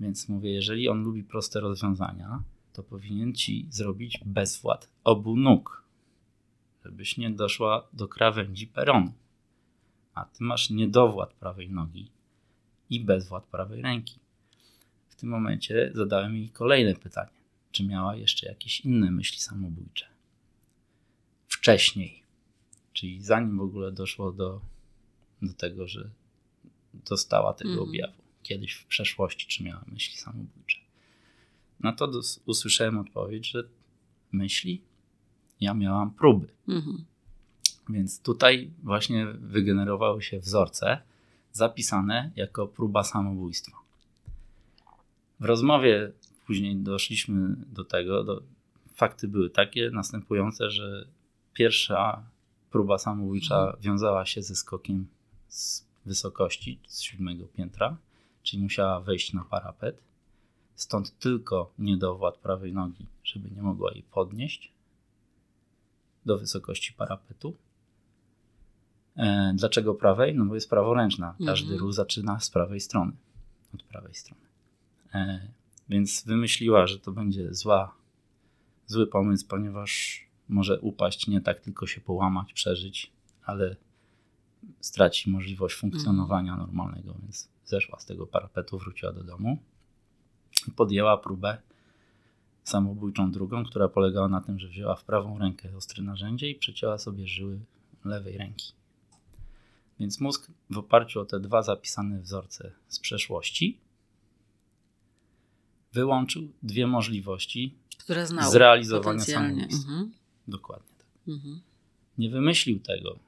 [0.00, 5.82] Więc mówię, jeżeli on lubi proste rozwiązania, to powinien ci zrobić bezwład obu nóg,
[6.84, 9.12] żebyś nie doszła do krawędzi peronu.
[10.14, 12.10] A ty masz niedowład prawej nogi,
[12.90, 14.18] i bezwład prawej ręki.
[15.18, 17.30] W tym momencie zadałem jej kolejne pytanie:
[17.72, 20.06] czy miała jeszcze jakieś inne myśli samobójcze?
[21.48, 22.22] Wcześniej,
[22.92, 24.60] czyli zanim w ogóle doszło do,
[25.42, 26.10] do tego, że
[26.94, 27.82] dostała tego mm.
[27.82, 30.78] objawu, kiedyś w przeszłości, czy miała myśli samobójcze.
[31.80, 33.64] Na to dos- usłyszałem odpowiedź, że
[34.32, 34.82] myśli,
[35.60, 36.48] ja miałam próby.
[36.68, 36.98] Mm-hmm.
[37.88, 41.02] Więc tutaj właśnie wygenerowały się wzorce,
[41.52, 43.87] zapisane jako próba samobójstwa.
[45.40, 46.12] W rozmowie
[46.46, 48.42] później doszliśmy do tego, do,
[48.94, 51.08] fakty były takie następujące, że
[51.52, 52.22] pierwsza
[52.70, 53.82] próba samobójcza mhm.
[53.82, 55.06] wiązała się ze skokiem
[55.48, 57.96] z wysokości z siódmego piętra,
[58.42, 60.00] czyli musiała wejść na parapet.
[60.74, 64.72] Stąd tylko niedowład prawej nogi, żeby nie mogła jej podnieść
[66.26, 67.56] do wysokości parapetu.
[69.16, 70.34] E, dlaczego prawej?
[70.34, 71.34] No bo jest praworęczna.
[71.46, 71.80] Każdy mhm.
[71.80, 73.12] ruch zaczyna z prawej strony,
[73.74, 74.47] od prawej strony.
[75.14, 75.48] E,
[75.88, 77.94] więc wymyśliła, że to będzie zła,
[78.86, 83.12] zły pomysł, ponieważ może upaść, nie tak tylko się połamać, przeżyć,
[83.44, 83.76] ale
[84.80, 86.68] straci możliwość funkcjonowania mhm.
[86.68, 89.58] normalnego, więc zeszła z tego parapetu, wróciła do domu
[90.68, 91.58] i podjęła próbę
[92.64, 96.98] samobójczą drugą, która polegała na tym, że wzięła w prawą rękę ostre narzędzie i przecięła
[96.98, 97.60] sobie żyły
[98.04, 98.72] lewej ręki.
[100.00, 103.78] Więc mózg w oparciu o te dwa zapisane wzorce z przeszłości
[105.92, 107.74] wyłączył dwie możliwości
[108.08, 109.92] które znał zrealizowania samobójstwa.
[109.92, 110.12] Mhm.
[110.48, 111.28] Dokładnie tak.
[111.28, 111.60] Mhm.
[112.18, 113.18] Nie wymyślił tego,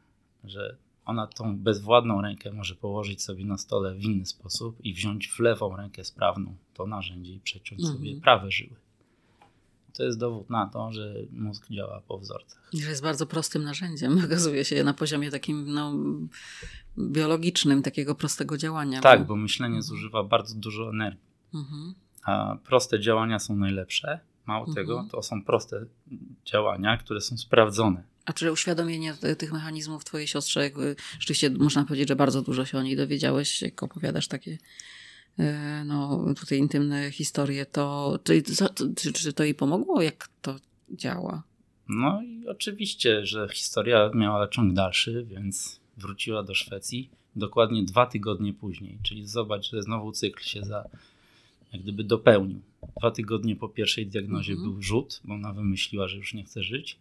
[0.44, 5.28] że ona tą bezwładną rękę może położyć sobie na stole w inny sposób i wziąć
[5.28, 7.98] w lewą rękę sprawną to narzędzie i przeciąć mhm.
[7.98, 8.76] sobie prawe żyły.
[9.92, 12.70] To jest dowód na to, że mózg działa po wzorcach.
[12.72, 14.18] Że jest bardzo prostym narzędziem.
[14.24, 15.94] Okazuje się na poziomie takim no,
[16.98, 19.00] biologicznym, takiego prostego działania.
[19.00, 19.82] Tak, bo myślenie mhm.
[19.82, 21.30] zużywa bardzo dużo energii.
[21.54, 21.94] Mhm.
[22.22, 24.20] A proste działania są najlepsze.
[24.46, 24.74] Mało mhm.
[24.74, 25.86] tego, to są proste
[26.44, 28.02] działania, które są sprawdzone.
[28.24, 30.70] A czy uświadomienie tych mechanizmów twojej siostrze,
[31.18, 34.58] rzeczywiście można powiedzieć, że bardzo dużo się o niej dowiedziałeś, jak opowiadasz takie
[35.38, 38.42] e, no, tutaj intymne historie, to czy,
[38.96, 40.02] czy, czy to jej pomogło?
[40.02, 40.56] Jak to
[40.90, 41.42] działa?
[41.88, 48.54] No i oczywiście, że historia miała ciąg dalszy, więc wróciła do Szwecji dokładnie dwa tygodnie
[48.54, 48.98] później.
[49.02, 50.88] Czyli zobacz, że znowu cykl się za,
[51.72, 52.60] jak gdyby dopełnił.
[52.98, 54.70] Dwa tygodnie po pierwszej diagnozie mhm.
[54.70, 56.98] był rzut, bo ona wymyśliła, że już nie chce żyć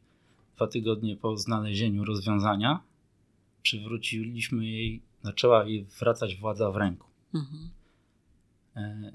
[0.60, 2.80] dwa tygodnie po znalezieniu rozwiązania
[3.62, 7.08] przywróciliśmy jej, zaczęła jej wracać władza w ręku.
[7.34, 7.70] Mhm.
[8.76, 9.12] E,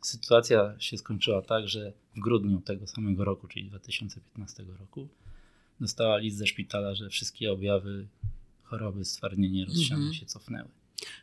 [0.00, 5.08] sytuacja się skończyła tak, że w grudniu tego samego roku, czyli 2015 roku,
[5.80, 8.06] dostała list ze szpitala, że wszystkie objawy
[8.62, 10.14] choroby stwardnienie rozsiane mhm.
[10.14, 10.68] się cofnęły.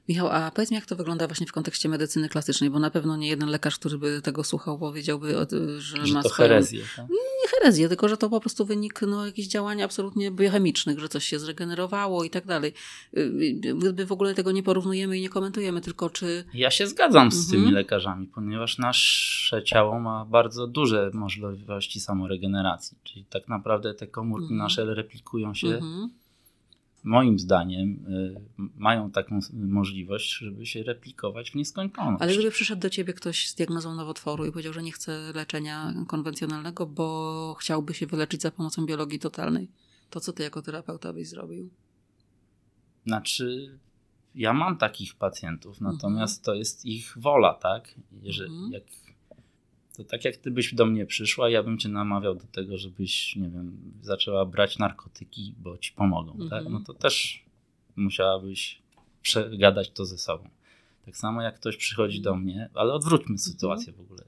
[0.09, 3.17] Michał, a powiedz mi, jak to wygląda właśnie w kontekście medycyny klasycznej, bo na pewno
[3.17, 5.35] nie jeden lekarz, który by tego słuchał, powiedziałby,
[5.77, 6.49] że, że ma to swoją...
[6.49, 6.83] herezję.
[6.95, 7.09] Tak?
[7.09, 11.25] Nie herezję, tylko że to po prostu wynik no, jakichś działań absolutnie biochemicznych, że coś
[11.25, 12.73] się zregenerowało i tak dalej.
[13.53, 16.43] Gdyby w ogóle tego nie porównujemy i nie komentujemy, tylko czy...
[16.53, 17.75] Ja się zgadzam z tymi mhm.
[17.75, 24.57] lekarzami, ponieważ nasze ciało ma bardzo duże możliwości samoregeneracji, czyli tak naprawdę te komórki mhm.
[24.57, 26.20] nasze replikują się mhm
[27.03, 28.41] moim zdaniem y,
[28.77, 32.21] mają taką możliwość, żeby się replikować w nieskończoność.
[32.23, 35.93] Ale żeby przyszedł do ciebie ktoś z diagnozą nowotworu i powiedział, że nie chce leczenia
[36.07, 39.67] konwencjonalnego, bo chciałby się wyleczyć za pomocą biologii totalnej,
[40.09, 41.69] to co ty jako terapeuta byś zrobił?
[43.05, 43.77] Znaczy,
[44.35, 45.95] ja mam takich pacjentów, mhm.
[45.95, 46.45] natomiast mhm.
[46.45, 47.95] to jest ich wola, tak?
[48.21, 48.71] Jeżeli, mhm.
[48.71, 48.83] jak
[49.97, 53.35] to tak jak ty byś do mnie przyszła, ja bym cię namawiał do tego, żebyś,
[53.35, 56.41] nie wiem, zaczęła brać narkotyki, bo ci pomogą, tak?
[56.41, 56.63] mhm.
[56.63, 56.73] tak?
[56.73, 57.43] No to też
[57.95, 58.81] musiałabyś
[59.21, 60.49] przegadać to ze sobą.
[61.05, 63.37] Tak samo jak ktoś przychodzi do mnie, ale odwróćmy mhm.
[63.37, 64.23] sytuację w ogóle.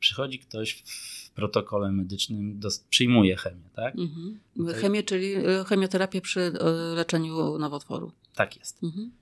[0.00, 3.94] Przychodzi ktoś w protokole medycznym, do, przyjmuje chemię, tak?
[3.98, 4.40] Mhm.
[4.74, 8.12] Chemię, czyli e, chemioterapię przy e, leczeniu nowotworu.
[8.34, 8.82] Tak jest.
[8.82, 9.12] Mhm.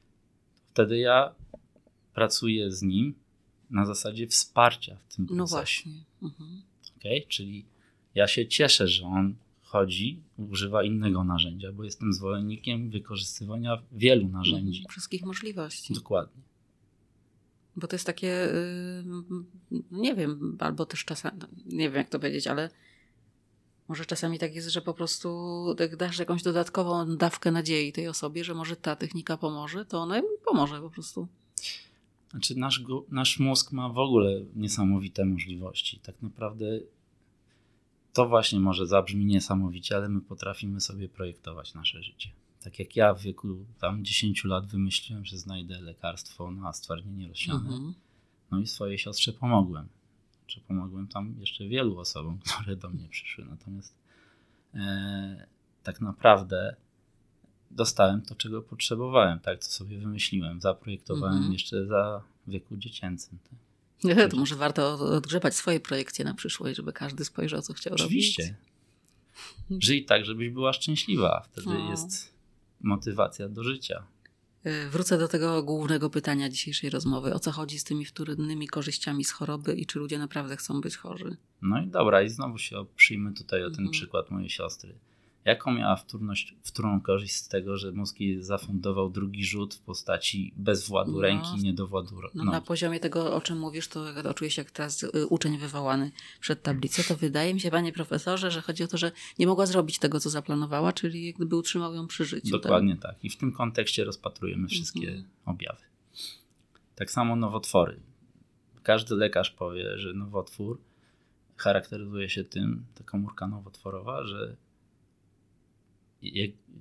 [0.72, 1.34] Wtedy ja
[2.14, 3.14] pracuję z nim
[3.70, 5.38] na zasadzie wsparcia w tym no procesie.
[5.38, 5.92] No właśnie.
[6.22, 6.62] Mhm.
[6.98, 7.22] Okay?
[7.28, 7.64] Czyli
[8.14, 14.78] ja się cieszę, że on chodzi, używa innego narzędzia, bo jestem zwolennikiem wykorzystywania wielu narzędzi.
[14.78, 14.90] Mhm.
[14.90, 15.94] Wszystkich możliwości.
[15.94, 16.42] Dokładnie.
[17.76, 18.48] Bo to jest takie,
[19.70, 22.70] yy, nie wiem, albo też czasami, nie wiem jak to powiedzieć, ale
[23.88, 25.28] może czasami tak jest, że po prostu
[25.78, 30.22] jak dasz jakąś dodatkową dawkę nadziei tej osobie, że może ta technika pomoże, to ona
[30.44, 31.28] pomoże po prostu.
[32.30, 36.00] Znaczy nasz, nasz mózg ma w ogóle niesamowite możliwości.
[36.00, 36.66] Tak naprawdę
[38.12, 42.30] to właśnie może zabrzmi niesamowicie, ale my potrafimy sobie projektować nasze życie.
[42.62, 43.48] Tak jak ja w wieku
[43.80, 47.60] tam 10 lat wymyśliłem, że znajdę lekarstwo na stwardnienie rozsiane.
[47.60, 47.94] Mhm.
[48.50, 49.88] No i swojej siostrze pomogłem.
[50.46, 53.44] Czy pomogłem tam jeszcze wielu osobom, które do mnie przyszły.
[53.44, 53.94] Natomiast
[54.74, 55.46] e,
[55.82, 56.76] tak naprawdę
[57.70, 61.52] dostałem to, czego potrzebowałem, tak, co sobie wymyśliłem, zaprojektowałem -hmm.
[61.52, 63.38] jeszcze za wieku dziecięcym.
[64.02, 64.30] Tak.
[64.30, 68.42] To może warto odgrzebać swoje projekcje na przyszłość, żeby każdy spojrzał, co chciał Oczywiście.
[68.42, 68.56] robić.
[69.70, 69.86] Oczywiście.
[69.86, 71.46] Żyj tak, żebyś była szczęśliwa.
[71.52, 71.90] Wtedy o.
[71.90, 72.34] jest
[72.80, 74.02] motywacja do życia.
[74.66, 77.34] Y, wrócę do tego głównego pytania dzisiejszej rozmowy.
[77.34, 80.96] O co chodzi z tymi wtórnymi korzyściami z choroby i czy ludzie naprawdę chcą być
[80.96, 81.36] chorzy?
[81.62, 83.90] No i dobra, i znowu się przyjmę tutaj o ten mhm.
[83.90, 84.94] przykład mojej siostry.
[85.44, 90.52] Jaką miała wtórność, wtórną korzyść z tego, że mózg jej zafundował drugi rzut w postaci
[90.56, 94.70] bezwładu no, ręki, niedowładu no, Na poziomie tego, o czym mówisz, to czuję się jak
[94.70, 98.88] teraz y, uczeń wywołany przed tablicę, to wydaje mi się, panie profesorze, że chodzi o
[98.88, 102.50] to, że nie mogła zrobić tego, co zaplanowała, czyli jak gdyby utrzymał ją przy życiu.
[102.50, 102.62] Tak?
[102.62, 103.14] Dokładnie tak.
[103.14, 103.24] tak.
[103.24, 105.24] I w tym kontekście rozpatrujemy wszystkie mhm.
[105.44, 105.82] objawy.
[106.94, 108.00] Tak samo nowotwory.
[108.82, 110.80] Każdy lekarz powie, że nowotwór
[111.56, 114.56] charakteryzuje się tym, ta komórka nowotworowa, że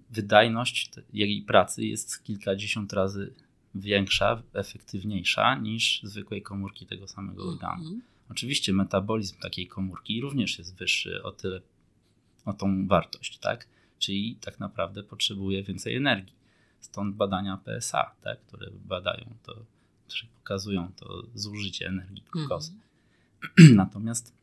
[0.10, 3.34] wydajność jej pracy jest kilkadziesiąt razy
[3.76, 7.84] większa, efektywniejsza niż zwykłej komórki tego samego organu.
[7.84, 8.02] Mhm.
[8.30, 11.62] Oczywiście metabolizm takiej komórki również jest wyższy o tyle,
[12.46, 13.68] o tą wartość, tak?
[14.00, 16.34] Czyli tak naprawdę potrzebuje więcej energii.
[16.80, 18.42] Stąd badania PSA, tak?
[18.42, 19.66] które badają to,
[20.08, 22.72] które pokazują to zużycie energii glukozy.
[22.72, 23.76] Mhm.
[23.84, 24.34] Natomiast,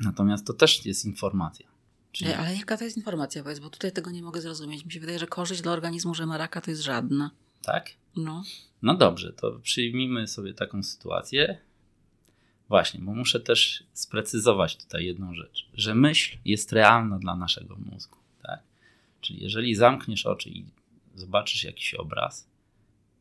[0.00, 1.71] natomiast to też jest informacja.
[2.12, 2.32] Czyli...
[2.32, 4.84] Ale jaka to jest informacja, powiedz, bo tutaj tego nie mogę zrozumieć.
[4.84, 7.30] Mi się wydaje, że korzyść dla organizmu, że ma raka, to jest żadna.
[7.62, 7.90] Tak?
[8.16, 8.42] No.
[8.82, 11.58] No dobrze, to przyjmijmy sobie taką sytuację.
[12.68, 18.18] Właśnie, bo muszę też sprecyzować tutaj jedną rzecz, że myśl jest realna dla naszego mózgu.
[18.42, 18.62] Tak?
[19.20, 20.64] Czyli jeżeli zamkniesz oczy i
[21.14, 22.48] zobaczysz jakiś obraz,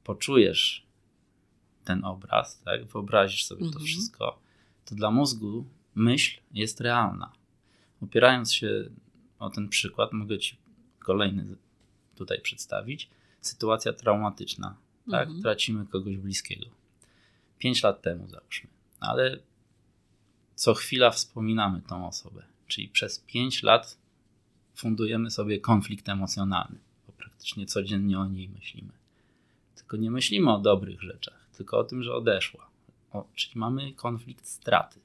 [0.03, 0.85] poczujesz
[1.85, 2.85] ten obraz, tak?
[2.85, 3.79] wyobrazisz sobie mhm.
[3.79, 4.39] to wszystko,
[4.85, 7.31] to dla mózgu myśl jest realna.
[8.01, 8.89] Opierając się
[9.39, 10.57] o ten przykład, mogę Ci
[10.99, 11.55] kolejny
[12.15, 13.09] tutaj przedstawić.
[13.41, 14.75] Sytuacja traumatyczna.
[15.11, 15.27] Tak?
[15.27, 15.41] Mhm.
[15.41, 16.65] Tracimy kogoś bliskiego.
[17.57, 18.69] Pięć lat temu załóżmy.
[18.99, 19.39] Ale
[20.55, 22.43] co chwila wspominamy tą osobę.
[22.67, 23.97] Czyli przez pięć lat
[24.75, 28.91] fundujemy sobie konflikt emocjonalny, bo praktycznie codziennie o niej myślimy.
[29.75, 32.69] Tylko nie myślimy o dobrych rzeczach, tylko o tym, że odeszła.
[33.11, 34.99] O, czyli mamy konflikt straty.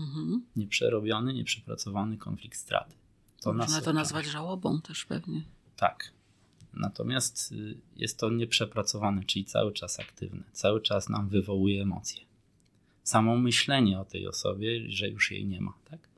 [0.00, 0.42] Mhm.
[0.56, 2.94] Nieprzerobiony, nieprzepracowany konflikt straty.
[3.40, 5.42] To Można to nazwać żałobą też pewnie.
[5.76, 6.12] Tak.
[6.74, 10.42] Natomiast y, jest to nieprzepracowane, czyli cały czas aktywne.
[10.52, 12.22] Cały czas nam wywołuje emocje.
[13.02, 16.08] Samo myślenie o tej osobie, że już jej nie ma, tak?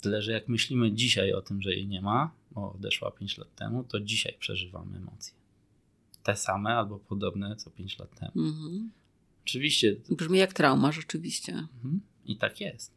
[0.00, 3.54] Tyle, że jak myślimy dzisiaj o tym, że jej nie ma, bo odeszła 5 lat
[3.54, 5.34] temu, to dzisiaj przeżywamy emocje.
[6.22, 8.32] Te same albo podobne co 5 lat temu.
[8.48, 8.90] Mhm.
[9.44, 9.96] Oczywiście.
[10.10, 11.52] Brzmi jak trauma, rzeczywiście.
[11.52, 12.00] Mhm.
[12.28, 12.92] I tak jest.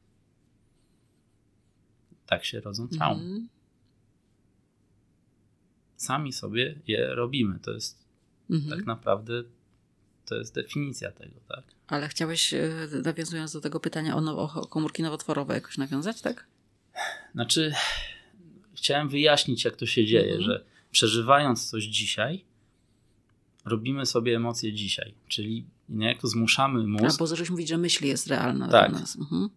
[2.25, 3.23] Tak się rodzą traumy.
[3.23, 3.49] Mhm.
[5.95, 7.59] Sami sobie je robimy.
[7.59, 8.05] To jest
[8.49, 8.77] mhm.
[8.77, 9.43] tak naprawdę
[10.25, 11.63] to jest definicja tego, tak?
[11.87, 12.69] Ale chciałeś, e,
[13.03, 16.47] nawiązując do tego pytania o, now- o komórki nowotworowe, jakoś nawiązać, tak?
[17.33, 17.73] Znaczy,
[18.75, 20.41] chciałem wyjaśnić, jak to się dzieje, mhm.
[20.41, 22.45] że przeżywając coś dzisiaj,
[23.65, 27.15] robimy sobie emocje dzisiaj, czyli niejako zmuszamy mózg.
[27.15, 29.17] A bo zacząłeś mówić, że myśl jest realna tak, dla nas.
[29.19, 29.49] Mhm.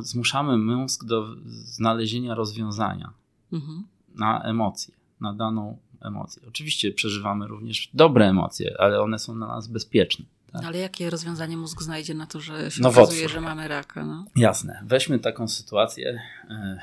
[0.00, 3.12] Zmuszamy mózg do znalezienia rozwiązania
[3.52, 3.84] mhm.
[4.14, 6.42] na emocje, na daną emocję.
[6.48, 10.24] Oczywiście przeżywamy również dobre emocje, ale one są dla nas bezpieczne.
[10.52, 10.64] Tak?
[10.64, 13.02] Ale jakie rozwiązanie mózg znajdzie na to, że się Nowotwór.
[13.02, 14.06] okazuje, że mamy raka?
[14.06, 14.24] No?
[14.36, 14.82] Jasne.
[14.86, 16.78] Weźmy taką sytuację, e,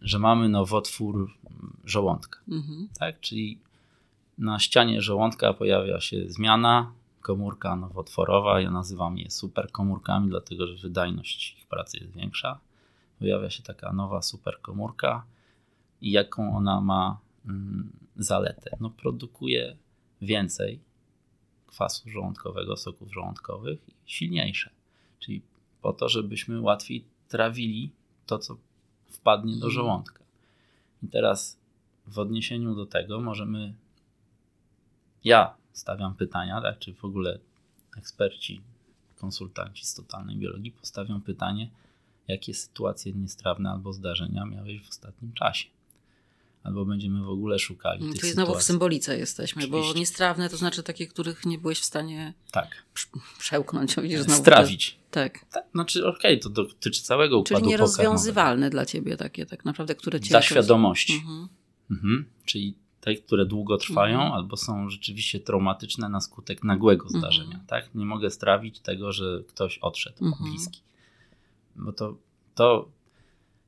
[0.00, 1.30] że mamy nowotwór
[1.84, 2.38] żołądka.
[2.48, 2.88] Mhm.
[2.98, 3.20] Tak?
[3.20, 3.58] Czyli
[4.38, 8.60] na ścianie żołądka pojawia się zmiana, komórka nowotworowa.
[8.60, 12.58] Ja nazywam je superkomórkami, dlatego że wydajność ich pracy jest większa.
[13.18, 15.24] Pojawia się taka nowa superkomórka
[16.00, 18.76] i jaką ona ma mm, zaletę?
[18.80, 19.76] No, produkuje
[20.22, 20.80] więcej
[21.66, 24.70] kwasu żołądkowego, soków żołądkowych i silniejsze.
[25.18, 25.42] Czyli
[25.82, 27.90] po to, żebyśmy łatwiej trawili
[28.26, 28.56] to, co
[29.08, 29.72] wpadnie do mhm.
[29.72, 30.24] żołądka.
[31.02, 31.58] I teraz
[32.06, 33.74] w odniesieniu do tego możemy.
[35.24, 37.38] Ja stawiam pytania, tak, czy w ogóle
[37.98, 38.60] eksperci,
[39.16, 41.70] konsultanci z totalnej biologii postawią pytanie,
[42.28, 45.68] jakie sytuacje niestrawne albo zdarzenia miałeś w ostatnim czasie
[46.64, 48.00] albo będziemy w ogóle szukali.
[48.00, 49.92] Czyli tych znowu w symbolice jesteśmy, Oczywiście.
[49.92, 52.84] bo niestrawne to znaczy takie, których nie byłeś w stanie tak.
[53.38, 53.96] przełknąć.
[53.96, 54.98] Widzisz, znowu Strawić.
[55.10, 55.46] Tak.
[55.52, 55.64] tak.
[55.72, 60.20] Znaczy, okej, okay, to dotyczy całego układu Czyli nierozwiązywalne dla ciebie takie tak naprawdę, które
[60.20, 60.28] cię...
[60.28, 61.14] Dla świadomości.
[61.14, 61.48] Mhm.
[61.90, 62.24] Mhm.
[62.44, 64.32] Czyli te, które długo trwają mhm.
[64.32, 67.20] albo są rzeczywiście traumatyczne na skutek nagłego mhm.
[67.20, 67.60] zdarzenia.
[67.66, 67.94] Tak?
[67.94, 70.50] Nie mogę strawić tego, że ktoś odszedł mhm.
[70.50, 70.80] bliski.
[71.76, 72.16] Bo to,
[72.54, 72.88] to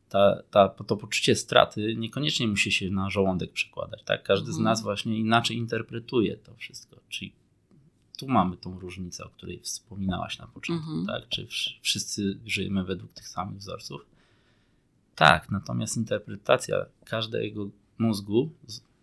[0.09, 4.03] ta, ta, to poczucie straty niekoniecznie musi się na żołądek przekładać.
[4.05, 4.23] Tak?
[4.23, 4.65] Każdy z mhm.
[4.65, 6.97] nas właśnie inaczej interpretuje to wszystko.
[7.09, 7.33] Czyli
[8.19, 10.91] tu mamy tą różnicę, o której wspominałaś na początku.
[10.91, 11.07] Mhm.
[11.07, 11.29] Tak?
[11.29, 11.47] Czy
[11.83, 14.07] wszyscy żyjemy według tych samych wzorców?
[15.15, 18.51] Tak, natomiast interpretacja każdego mózgu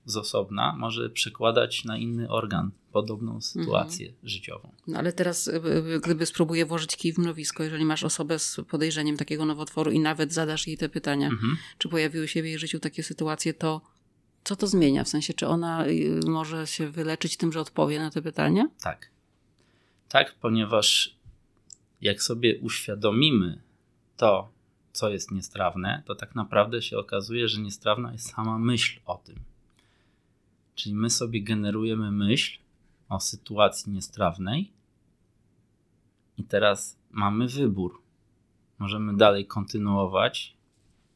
[0.06, 4.30] z osobna może przekładać na inny organ podobną sytuację mhm.
[4.30, 4.72] życiową.
[4.88, 5.62] No ale teraz, y,
[5.96, 10.00] y, gdyby spróbuję włożyć kij w mrowisko, jeżeli masz osobę z podejrzeniem takiego nowotworu i
[10.00, 11.58] nawet zadasz jej te pytania, mhm.
[11.78, 13.82] czy pojawiły się w jej życiu takie sytuacje, to
[14.44, 15.04] co to zmienia?
[15.04, 18.68] W sensie, czy ona y, może się wyleczyć tym, że odpowie na te pytania?
[18.82, 19.10] Tak.
[20.10, 21.18] Tak, ponieważ
[22.02, 23.62] jak sobie uświadomimy
[24.18, 24.50] to,
[24.94, 29.36] co jest niestrawne, to tak naprawdę się okazuje, że niestrawna jest sama myśl o tym.
[30.76, 32.60] Czyli my sobie generujemy myśl
[33.10, 34.72] o sytuacji niestrawnej
[36.38, 38.02] i teraz mamy wybór.
[38.80, 40.58] Możemy dalej kontynuować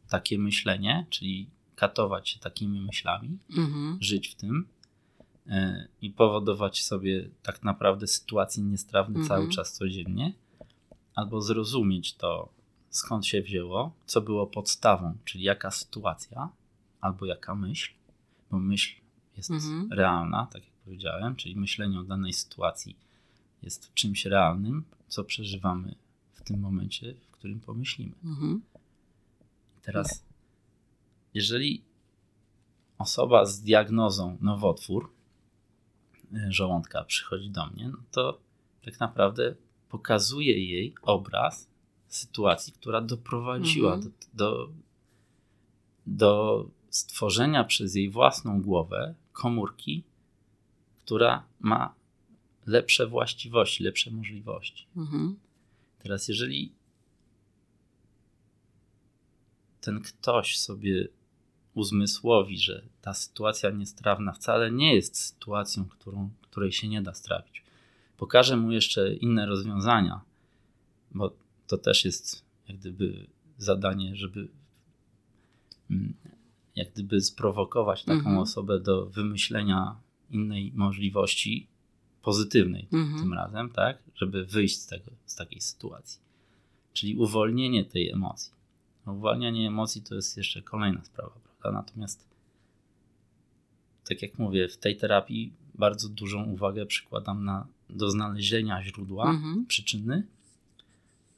[0.09, 3.97] takie myślenie, czyli katować się takimi myślami, mhm.
[4.01, 4.67] żyć w tym
[5.47, 9.27] e, i powodować sobie tak naprawdę sytuacje niestrawne mhm.
[9.27, 10.33] cały czas codziennie,
[11.15, 12.49] albo zrozumieć to,
[12.89, 16.49] skąd się wzięło, co było podstawą, czyli jaka sytuacja
[17.01, 17.93] albo jaka myśl,
[18.51, 18.95] bo myśl
[19.37, 19.91] jest mhm.
[19.91, 22.95] realna, tak jak powiedziałem, czyli myślenie o danej sytuacji
[23.63, 25.95] jest czymś realnym, co przeżywamy
[26.33, 28.15] w tym momencie, w którym pomyślimy.
[28.23, 28.61] Mhm.
[29.81, 30.23] Teraz,
[31.33, 31.81] jeżeli
[32.97, 35.11] osoba z diagnozą nowotwór
[36.33, 38.39] e, żołądka przychodzi do mnie, no to
[38.85, 39.55] tak naprawdę
[39.89, 41.67] pokazuje jej obraz
[42.07, 44.13] sytuacji, która doprowadziła mhm.
[44.33, 44.69] do, do,
[46.07, 50.03] do stworzenia przez jej własną głowę komórki,
[51.05, 51.93] która ma
[52.65, 54.87] lepsze właściwości, lepsze możliwości.
[54.95, 55.39] Mhm.
[55.99, 56.71] Teraz, jeżeli
[59.81, 61.07] ten ktoś sobie
[61.73, 67.63] uzmysłowi, że ta sytuacja niestrawna wcale nie jest sytuacją, którą, której się nie da strawić.
[68.17, 70.21] Pokażę mu jeszcze inne rozwiązania,
[71.11, 71.35] bo
[71.67, 73.27] to też jest jak gdyby
[73.57, 74.47] zadanie, żeby
[75.91, 76.13] mm,
[76.77, 78.37] jak gdyby sprowokować taką mhm.
[78.37, 79.95] osobę do wymyślenia
[80.31, 81.67] innej możliwości,
[82.21, 83.19] pozytywnej mhm.
[83.19, 86.19] tym razem, tak, żeby wyjść z, tego, z takiej sytuacji.
[86.93, 88.53] Czyli uwolnienie tej emocji.
[89.07, 91.79] Uwalnianie emocji to jest jeszcze kolejna sprawa, prawda?
[91.79, 92.27] Natomiast,
[94.09, 99.65] tak jak mówię, w tej terapii bardzo dużą uwagę przykładam na, do znalezienia źródła, mhm.
[99.65, 100.27] przyczyny,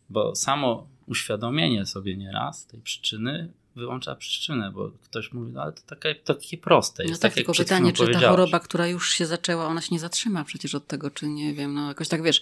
[0.09, 5.81] bo samo uświadomienie sobie nieraz tej przyczyny wyłącza przyczynę, bo ktoś mówi, no ale to
[5.81, 7.13] takie, takie proste jest.
[7.13, 9.99] No tak, tak tylko pytanie, czy ta choroba, która już się zaczęła, ona się nie
[9.99, 12.41] zatrzyma przecież od tego, czy nie wiem, no jakoś tak wiesz,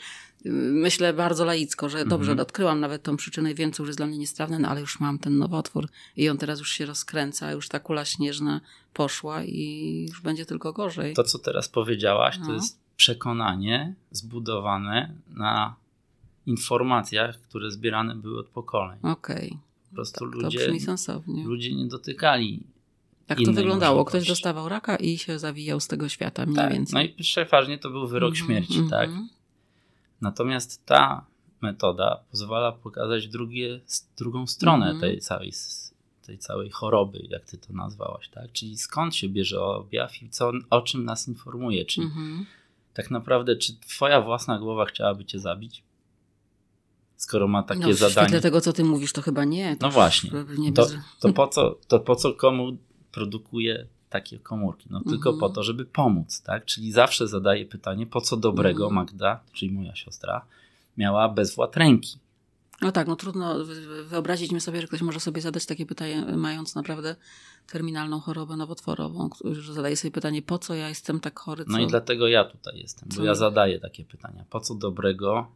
[0.71, 2.47] myślę bardzo laicko, że dobrze, mm -hmm.
[2.47, 4.99] odkryłam nawet tą przyczynę i wiem, co już jest dla mnie niestrawne, no ale już
[4.99, 8.61] mam ten nowotwór i on teraz już się rozkręca, już ta kula śnieżna
[8.93, 11.13] poszła i już będzie tylko gorzej.
[11.13, 12.45] To, co teraz powiedziałaś, no.
[12.45, 15.75] to jest przekonanie zbudowane na
[16.45, 18.99] informacjach, które zbierane były od pokoleń.
[19.03, 19.47] Okej.
[19.47, 19.66] Okay.
[19.97, 20.73] Prostu tak, ludzie,
[21.45, 22.63] ludzie nie dotykali.
[23.29, 24.05] Jak to wyglądało?
[24.05, 26.93] Ktoś dostawał raka i się zawijał z tego świata mniej tak, więcej.
[26.93, 28.89] No i przeważnie to był wyrok mm -hmm, śmierci, mm -hmm.
[28.89, 29.09] tak?
[30.21, 31.25] Natomiast ta
[31.61, 33.79] metoda pozwala pokazać drugie,
[34.17, 35.01] drugą stronę mm -hmm.
[35.01, 35.51] tej, całej,
[36.25, 38.51] tej całej choroby, jak ty to nazwałaś, tak?
[38.51, 41.85] Czyli skąd się bierze objaw i co, o czym nas informuje.
[41.85, 42.45] Czyli mhm.
[42.93, 45.83] tak naprawdę, czy twoja własna głowa chciałaby cię zabić?
[47.17, 48.39] Skoro ma takie no, zadanie.
[48.39, 49.75] W tego, co ty mówisz, to chyba nie.
[49.75, 50.31] To no właśnie.
[50.75, 50.87] To,
[51.19, 52.77] to, po co, to po co komu
[53.11, 54.87] produkuje takie komórki?
[54.89, 55.53] No tylko po mhm.
[55.53, 56.65] to, żeby pomóc, tak?
[56.65, 58.95] Czyli zawsze zadaję pytanie, po co dobrego mhm.
[58.95, 60.45] Magda, czyli moja siostra,
[60.97, 62.17] miała bezwład ręki?
[62.81, 63.55] No tak, no trudno
[64.05, 67.15] wyobrazić mi sobie, że ktoś może sobie zadać takie pytanie, mając naprawdę
[67.71, 71.65] terminalną chorobę nowotworową, że zadaje sobie pytanie, po co ja jestem tak chory?
[71.65, 71.71] Co?
[71.71, 73.17] No i dlatego ja tutaj jestem, co?
[73.17, 74.45] bo ja zadaję takie pytania.
[74.49, 75.47] Po co dobrego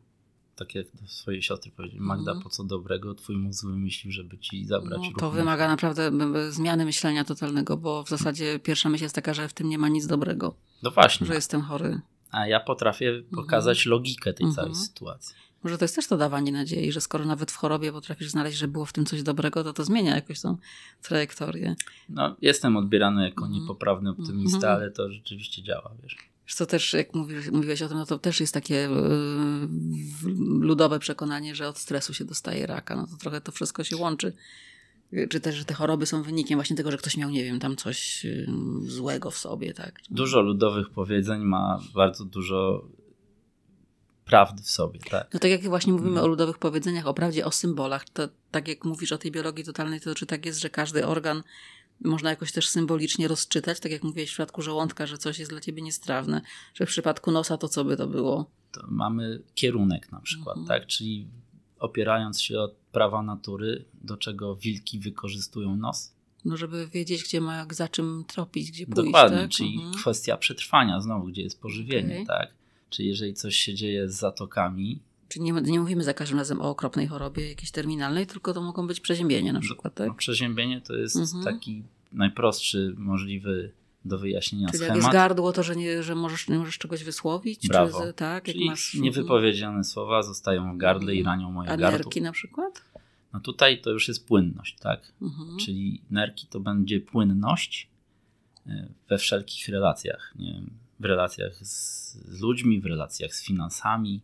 [0.56, 2.44] tak jak do swojej siostry powiedzieć, Magda, mm.
[2.44, 6.12] po co dobrego twój mózg wymyślił, żeby ci zabrać no, To wymaga naprawdę
[6.50, 9.90] zmiany myślenia totalnego, bo w zasadzie pierwsza myśl jest taka, że w tym nie ma
[9.90, 10.56] nic dobrego.
[10.84, 11.28] No właśnie.
[11.28, 12.02] Że jestem chory.
[12.32, 13.26] A ja potrafię mhm.
[13.36, 13.92] pokazać mm.
[13.92, 15.36] logikę tej mm całej sytuacji.
[15.64, 18.68] Może to jest też to dawanie nadziei, że skoro nawet w chorobie potrafisz znaleźć, że
[18.68, 20.58] było w tym coś dobrego, to to zmienia jakoś tą
[21.02, 21.76] trajektorię.
[22.10, 23.62] No, jestem odbierany jako mhm.
[23.62, 24.76] niepoprawny optymista, mhm.
[24.76, 28.40] ale to rzeczywiście działa, wiesz co też, jak mówisz, mówiłeś o tym, no to też
[28.40, 28.90] jest takie yy,
[30.60, 32.96] ludowe przekonanie, że od stresu się dostaje raka.
[32.96, 34.34] No to trochę to wszystko się łączy.
[35.30, 37.76] Czy też, że te choroby są wynikiem właśnie tego, że ktoś miał, nie wiem, tam
[37.76, 38.48] coś yy,
[38.86, 40.00] złego w sobie, tak?
[40.10, 42.88] Dużo ludowych powiedzeń ma bardzo dużo
[44.26, 45.34] prawdy w sobie, tak?
[45.34, 46.24] No tak jak właśnie mówimy mm.
[46.24, 50.02] o ludowych powiedzeniach, o prawdzie, o symbolach, to tak jak mówisz o tej biologii totalnej,
[50.02, 51.44] to czy tak jest, że każdy organ
[52.04, 55.62] można jakoś też symbolicznie rozczytać, tak jak mówiłeś w przypadku żołądka, że coś jest dla
[55.62, 56.42] ciebie niestrawne,
[56.74, 58.52] że w przypadku nosa to co by to było?
[58.72, 60.68] To mamy kierunek na przykład, mhm.
[60.68, 60.88] tak?
[60.88, 61.28] Czyli
[61.80, 66.14] opierając się od prawa natury, do czego wilki wykorzystują nos?
[66.46, 69.06] No, żeby wiedzieć, gdzie ma, za czym tropić, gdzie pójść.
[69.06, 69.50] Dokładnie, tak?
[69.50, 69.94] czyli mhm.
[69.94, 72.26] kwestia przetrwania znowu, gdzie jest pożywienie, okay.
[72.26, 72.54] tak?
[72.90, 75.00] Czyli jeżeli coś się dzieje z zatokami,
[75.32, 78.88] Czyli nie, nie mówimy za każdym razem o okropnej chorobie jakiejś terminalnej, tylko to mogą
[78.88, 80.08] być przeziębienia na przykład, tak?
[80.08, 81.44] No, przeziębienie to jest mhm.
[81.44, 83.72] taki najprostszy możliwy
[84.06, 84.96] do wyjaśnienia Czyli schemat.
[84.96, 87.68] jak jest gardło, to że, nie, że możesz, nie możesz czegoś wysłowić?
[87.68, 88.02] Brawo.
[88.02, 88.94] Czy, tak, Czyli masz...
[88.94, 91.88] niewypowiedziane słowa zostają w gardle i ranią moje gardło.
[91.88, 92.86] A nerki na przykład?
[93.34, 95.14] No tutaj to już jest płynność, tak?
[95.22, 95.58] Mhm.
[95.58, 97.90] Czyli nerki to będzie płynność
[98.68, 100.34] e, we wszelkich relacjach.
[100.40, 100.70] Nie wiem,
[101.00, 104.22] w relacjach z, z ludźmi, w relacjach z finansami,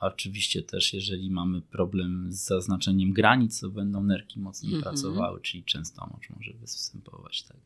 [0.00, 4.84] oczywiście też, jeżeli mamy problem z zaznaczeniem granic, to będą nerki mocniej mm -hmm.
[4.84, 7.42] pracowały, czyli często może występować.
[7.42, 7.56] Tak.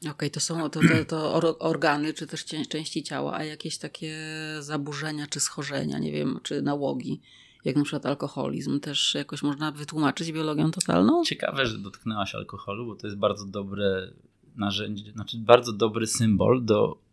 [0.00, 4.16] Okej, okay, to są to, to, to, organy, czy też części ciała, a jakieś takie
[4.60, 7.20] zaburzenia, czy schorzenia, nie wiem, czy nałogi,
[7.64, 11.24] jak na przykład alkoholizm, też jakoś można wytłumaczyć biologią totalną?
[11.24, 14.12] Ciekawe, że dotknęłaś alkoholu, bo to jest bardzo dobre
[14.56, 17.03] narzędzie, znaczy bardzo dobry symbol do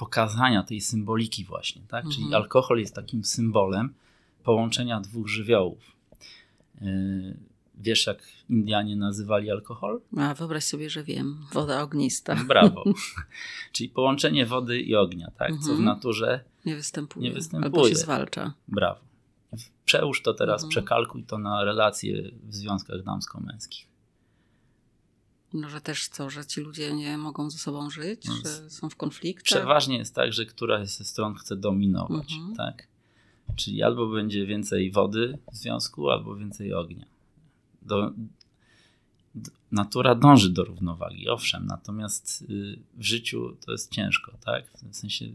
[0.00, 2.04] pokazania tej symboliki właśnie, tak?
[2.04, 2.14] Mhm.
[2.14, 3.94] Czyli alkohol jest takim symbolem
[4.44, 5.78] połączenia dwóch żywiołów.
[6.80, 7.36] Yy,
[7.74, 10.00] wiesz, jak Indianie nazywali alkohol?
[10.16, 11.38] A wyobraź sobie, że wiem.
[11.52, 12.34] Woda ognista.
[12.48, 12.84] Brawo.
[13.72, 15.50] Czyli połączenie wody i ognia, tak?
[15.50, 15.84] Co w mhm.
[15.84, 17.28] naturze nie występuje.
[17.28, 17.64] Nie występuje.
[17.64, 18.52] Albo się zwalcza.
[18.68, 19.00] Brawo.
[19.84, 20.70] Przełóż to teraz, mhm.
[20.70, 23.89] przekalkuj to na relacje w związkach damsko-męskich.
[25.54, 28.90] No, że też co, że ci ludzie nie mogą ze sobą żyć, no, że są
[28.90, 29.44] w konfliktach?
[29.44, 32.56] Przeważnie jest tak, że któraś ze stron chce dominować, mhm.
[32.56, 32.86] tak?
[33.56, 37.06] Czyli albo będzie więcej wody w związku, albo więcej ognia.
[37.82, 38.12] Do,
[39.34, 44.64] do, natura dąży do równowagi, owszem, natomiast y, w życiu to jest ciężko, tak?
[44.92, 45.26] W sensie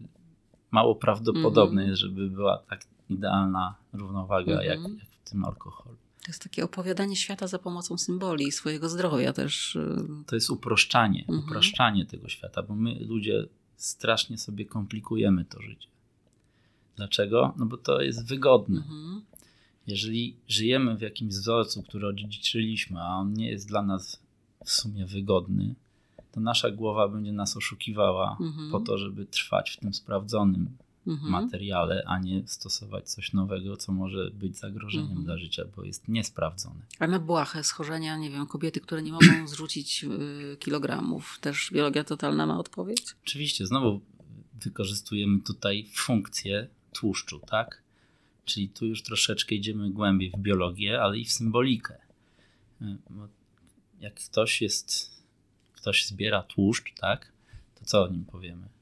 [0.71, 1.89] mało prawdopodobne mhm.
[1.89, 4.97] jest, żeby była tak idealna równowaga jak, mhm.
[4.97, 5.97] jak w tym alkoholu.
[6.25, 9.75] To jest takie opowiadanie świata za pomocą symboli swojego zdrowia też.
[9.75, 11.39] Y, to jest uproszczanie, mhm.
[11.39, 13.45] upraszczanie tego świata, bo my ludzie
[13.75, 15.87] strasznie sobie komplikujemy to życie.
[16.95, 17.53] Dlaczego?
[17.57, 18.77] No bo to jest wygodne.
[18.77, 19.21] Mhm.
[19.87, 24.19] Jeżeli żyjemy w jakimś wzorcu, który odziedziczyliśmy, a on nie jest dla nas
[24.65, 25.75] w sumie wygodny,
[26.31, 28.71] to nasza głowa będzie nas oszukiwała mhm.
[28.71, 30.77] po to, żeby trwać w tym sprawdzonym
[31.07, 31.31] mhm.
[31.31, 35.25] materiale, a nie stosować coś nowego, co może być zagrożeniem mhm.
[35.25, 36.81] dla życia, bo jest niesprawdzone.
[36.99, 42.03] A na błahe schorzenia, nie wiem, kobiety, które nie mogą zrzucić y, kilogramów, też biologia
[42.03, 43.15] totalna ma odpowiedź?
[43.23, 44.01] Oczywiście, znowu
[44.63, 47.81] wykorzystujemy tutaj funkcję tłuszczu, tak?
[48.45, 51.97] Czyli tu już troszeczkę idziemy głębiej w biologię, ale i w symbolikę.
[52.81, 52.85] Y,
[53.99, 55.11] jak ktoś jest,
[55.73, 57.31] ktoś zbiera tłuszcz, tak?
[57.75, 58.74] To co o nim powiemy?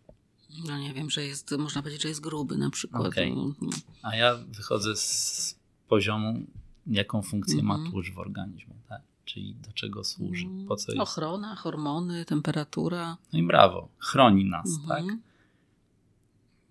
[0.67, 3.07] No nie wiem, że jest, można powiedzieć, że jest gruby na przykład.
[3.07, 3.33] Okay.
[3.35, 3.69] No, no.
[4.01, 6.45] A ja wychodzę z poziomu,
[6.87, 7.67] jaką funkcję mm -hmm.
[7.67, 7.91] ma mhm.
[7.91, 9.01] tłuszcz w organizmie, tak?
[9.25, 10.67] Czyli do czego służy, mhm.
[10.67, 11.01] po co jest.
[11.01, 13.17] Ochrona, hormony, temperatura.
[13.33, 14.87] No i brawo, chroni nas, mm -hmm.
[14.87, 15.17] tak?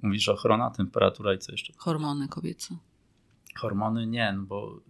[0.03, 1.73] Mówisz ochrona, temperatura i co jeszcze?
[1.77, 2.77] Hormony kobiece.
[3.57, 4.81] Hormony nie, no bo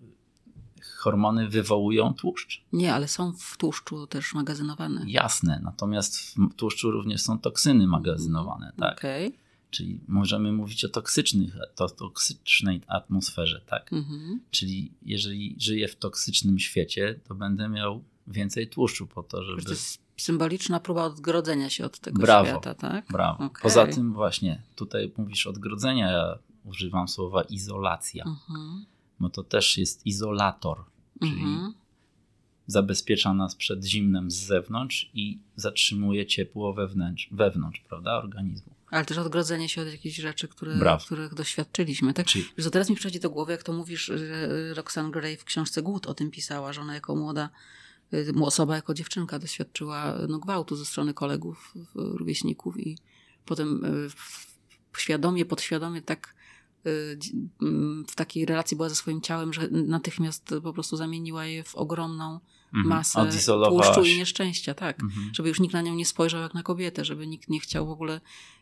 [0.84, 2.64] hormony wywołują tłuszcz.
[2.72, 5.04] Nie, ale są w tłuszczu też magazynowane.
[5.06, 8.98] Jasne, natomiast w tłuszczu również są toksyny magazynowane, tak?
[8.98, 9.32] Okay.
[9.70, 13.92] Czyli możemy mówić o toksycznych, to toksycznej atmosferze, tak?
[13.92, 14.40] Mhm.
[14.50, 19.62] Czyli jeżeli żyję w toksycznym świecie, to będę miał więcej tłuszczu po to, żeby...
[19.62, 23.06] To jest symboliczna próba odgrodzenia się od tego brawo, świata, tak?
[23.12, 23.44] Brawo.
[23.44, 23.62] Okay.
[23.62, 28.24] Poza tym właśnie, tutaj mówisz odgrodzenia, ja używam słowa izolacja.
[28.24, 28.84] Mhm
[29.20, 30.84] bo to też jest izolator,
[31.20, 31.74] czyli mhm.
[32.66, 38.72] zabezpiecza nas przed zimnem z zewnątrz i zatrzymuje ciepło wewnątrz, wewnątrz prawda, organizmu.
[38.90, 42.14] Ale też odgrodzenie się od jakichś rzeczy, które, których doświadczyliśmy.
[42.14, 42.26] Tak?
[42.26, 42.44] Czyli...
[42.58, 46.06] Wiesz, teraz mi przychodzi do głowy, jak to mówisz, że Roxane Gray w książce Głód
[46.06, 47.50] o tym pisała, że ona jako młoda
[48.14, 52.98] y, osoba, jako dziewczynka doświadczyła no, gwałtu ze strony kolegów, rówieśników i
[53.46, 54.10] potem y,
[54.98, 56.41] świadomie, podświadomie tak Y,
[58.08, 62.40] w takiej relacji była ze swoim ciałem, że natychmiast po prostu zamieniła je w ogromną
[62.74, 62.86] mhm.
[62.86, 63.28] masę
[63.68, 65.02] tłuszczu i nieszczęścia, tak.
[65.02, 65.30] Mhm.
[65.34, 67.90] Żeby już nikt na nią nie spojrzał jak na kobietę, żeby nikt nie chciał w
[67.90, 68.20] ogóle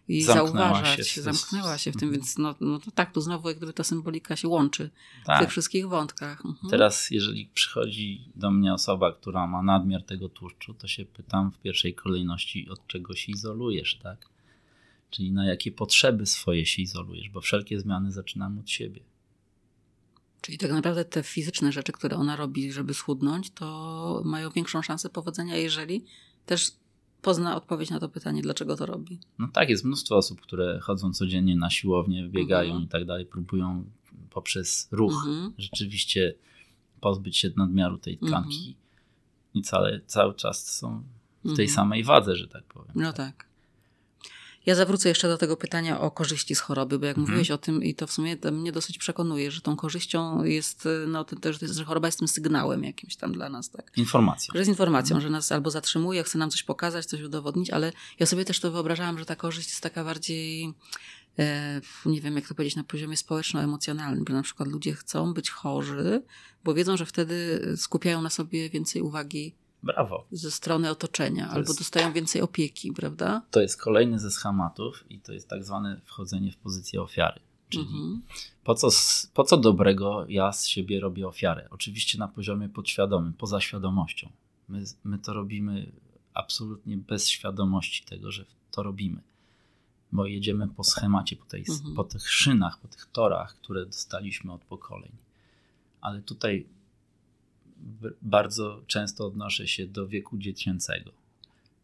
[0.08, 1.08] jej Zamknęła zauważać.
[1.08, 2.20] Się Zamknęła się w tym, mhm.
[2.20, 4.90] więc no, no to tak, tu znowu jak gdyby ta symbolika się łączy
[5.24, 5.36] tak.
[5.36, 6.46] w tych wszystkich wątkach.
[6.46, 6.70] Mhm.
[6.70, 11.58] Teraz jeżeli przychodzi do mnie osoba, która ma nadmiar tego tłuszczu, to się pytam w
[11.58, 14.29] pierwszej kolejności, od czego się izolujesz, tak?
[15.10, 19.00] Czyli na jakie potrzeby swoje się izolujesz, bo wszelkie zmiany zaczynamy od siebie.
[20.40, 25.10] Czyli tak naprawdę te fizyczne rzeczy, które ona robi, żeby schudnąć, to mają większą szansę
[25.10, 26.04] powodzenia, jeżeli
[26.46, 26.72] też
[27.22, 29.18] pozna odpowiedź na to pytanie, dlaczego to robi.
[29.38, 32.84] No tak, jest mnóstwo osób, które chodzą codziennie na siłownię, biegają mhm.
[32.84, 33.84] i tak dalej, próbują
[34.30, 35.52] poprzez ruch mhm.
[35.58, 36.34] rzeczywiście
[37.00, 38.74] pozbyć się nadmiaru tej tkanki mhm.
[39.54, 41.02] i cały, cały czas są
[41.44, 41.68] w tej mhm.
[41.68, 42.92] samej wadze, że tak powiem.
[42.94, 43.49] No tak.
[44.66, 47.28] Ja zawrócę jeszcze do tego pytania o korzyści z choroby, bo jak mhm.
[47.30, 50.88] mówiłeś o tym i to w sumie to mnie dosyć przekonuje, że tą korzyścią jest,
[51.06, 53.92] no, to, że, że choroba jest tym sygnałem jakimś tam dla nas, tak?
[53.96, 54.52] Informacją.
[54.52, 55.22] Że jest informacją, mhm.
[55.22, 58.70] że nas albo zatrzymuje, chce nam coś pokazać, coś udowodnić, ale ja sobie też to
[58.70, 60.74] wyobrażałam, że ta korzyść jest taka bardziej
[61.38, 65.50] e, nie wiem jak to powiedzieć, na poziomie społeczno-emocjonalnym, że na przykład ludzie chcą być
[65.50, 66.22] chorzy,
[66.64, 70.26] bo wiedzą, że wtedy skupiają na sobie więcej uwagi Brawo.
[70.32, 73.42] Ze strony otoczenia, to albo jest, dostają więcej opieki, prawda?
[73.50, 77.40] To jest kolejny ze schematów i to jest tak zwane wchodzenie w pozycję ofiary.
[77.68, 78.22] Czyli mhm.
[78.64, 78.88] po, co,
[79.34, 81.68] po co dobrego ja z siebie robię ofiarę?
[81.70, 84.30] Oczywiście na poziomie podświadomym, poza świadomością.
[84.68, 85.92] My, my to robimy
[86.34, 89.20] absolutnie bez świadomości tego, że to robimy.
[90.12, 91.94] Bo jedziemy po schemacie, po, tej, mhm.
[91.94, 95.12] po tych szynach, po tych torach, które dostaliśmy od pokoleń.
[96.00, 96.66] Ale tutaj
[98.22, 101.12] bardzo często odnoszę się do wieku dziecięcego.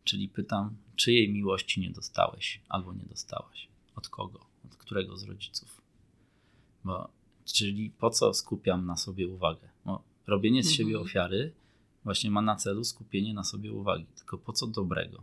[0.05, 3.68] Czyli pytam, czyjej miłości nie dostałeś albo nie dostałaś?
[3.97, 4.47] Od kogo?
[4.64, 5.80] Od którego z rodziców?
[6.84, 7.09] Bo,
[7.44, 9.68] czyli po co skupiam na sobie uwagę?
[9.84, 11.05] Bo robienie z siebie mhm.
[11.05, 11.53] ofiary
[12.05, 14.07] właśnie ma na celu skupienie na sobie uwagi.
[14.16, 15.22] Tylko po co dobrego?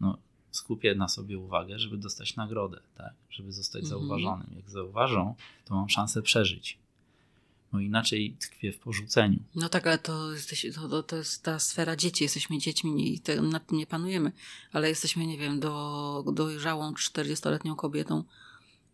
[0.00, 0.18] No,
[0.50, 3.14] skupię na sobie uwagę, żeby dostać nagrodę, tak?
[3.30, 4.00] żeby zostać mhm.
[4.00, 4.46] zauważonym.
[4.56, 6.78] Jak zauważą, to mam szansę przeżyć.
[7.74, 9.38] No inaczej tkwie w porzuceniu.
[9.54, 10.28] No tak, ale to,
[10.74, 12.24] to, to jest ta sfera dzieci.
[12.24, 14.32] Jesteśmy dziećmi i te, nad tym nie panujemy,
[14.72, 18.24] ale jesteśmy, nie wiem, do, dojrzałą 40-letnią kobietą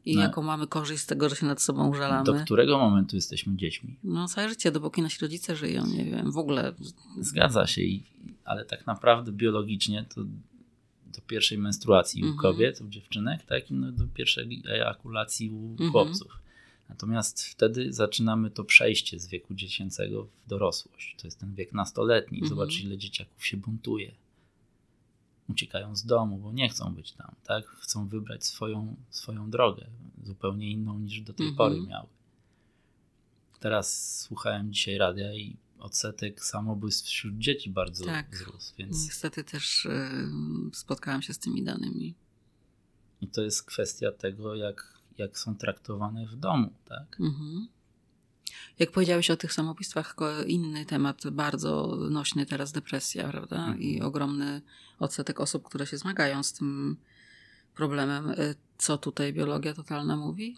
[0.05, 0.23] i no.
[0.23, 2.25] jaką mamy korzyść z tego, że się nad sobą żalamy.
[2.25, 3.97] Do którego momentu jesteśmy dziećmi?
[4.05, 6.75] No całe życie, dopóki nasi rodzice żyją, nie wiem, w ogóle.
[7.19, 8.03] Zgadza się, i,
[8.45, 10.21] ale tak naprawdę biologicznie to
[11.07, 13.71] do pierwszej menstruacji u kobiet, u dziewczynek, tak?
[13.71, 15.91] I no do pierwszej ejakulacji u mhm.
[15.91, 16.41] chłopców.
[16.91, 21.17] Natomiast wtedy zaczynamy to przejście z wieku dziecięcego w dorosłość.
[21.19, 22.39] To jest ten wiek nastoletni.
[22.39, 22.49] Mhm.
[22.49, 24.15] Zobacz, ile dzieciaków się buntuje.
[25.49, 27.67] Uciekają z domu, bo nie chcą być tam, tak?
[27.67, 29.87] Chcą wybrać swoją, swoją drogę,
[30.25, 31.57] zupełnie inną niż do tej mhm.
[31.57, 32.09] pory miały.
[33.61, 38.31] Teraz słuchałem dzisiaj radia i odsetek samobójstw wśród dzieci bardzo tak.
[38.31, 38.75] wzrósł.
[38.79, 39.05] Więc...
[39.05, 39.89] Niestety też
[40.73, 42.15] spotkałam się z tymi danymi.
[43.21, 47.21] I to jest kwestia tego, jak jak są traktowane w domu, tak?
[47.21, 47.69] Mhm.
[48.79, 50.17] Jak powiedziałeś o tych samobójstwach,
[50.47, 53.57] inny temat bardzo nośny teraz depresja, prawda?
[53.57, 53.81] Mhm.
[53.81, 54.63] I ogromny
[54.99, 56.97] odsetek osób, które się zmagają z tym
[57.75, 58.31] problemem.
[58.31, 60.57] Y, co tutaj biologia totalna mówi?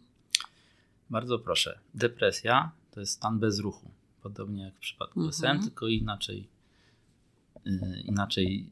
[1.10, 1.78] Bardzo proszę.
[1.94, 3.90] Depresja to jest stan bez ruchu.
[4.22, 5.32] Podobnie jak w przypadku mhm.
[5.32, 6.48] SM, tylko inaczej,
[7.64, 8.70] yy, inaczej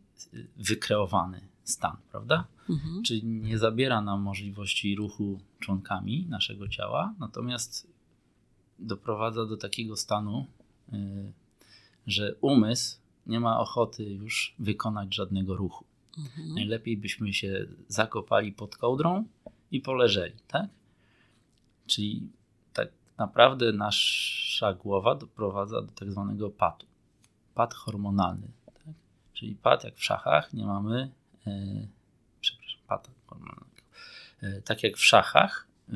[0.57, 2.47] wykreowany stan, prawda?
[2.71, 3.03] Mhm.
[3.03, 7.87] Czyli nie zabiera nam możliwości ruchu członkami naszego ciała, natomiast
[8.79, 10.47] doprowadza do takiego stanu,
[10.93, 11.33] y,
[12.07, 15.85] że umysł nie ma ochoty już wykonać żadnego ruchu.
[16.19, 16.55] Mhm.
[16.55, 19.25] Najlepiej byśmy się zakopali pod kołdrą
[19.71, 20.67] i poleżeli, tak?
[21.87, 22.29] Czyli
[22.73, 26.87] tak naprawdę nasza głowa doprowadza do tak zwanego patu.
[27.55, 28.49] Pad hormonalny.
[28.67, 28.95] Tak?
[29.33, 31.11] Czyli pad jak w szachach, nie mamy
[31.51, 31.89] e,
[32.87, 33.83] pata hormonalnego.
[34.43, 35.93] E, tak jak w szachach, y,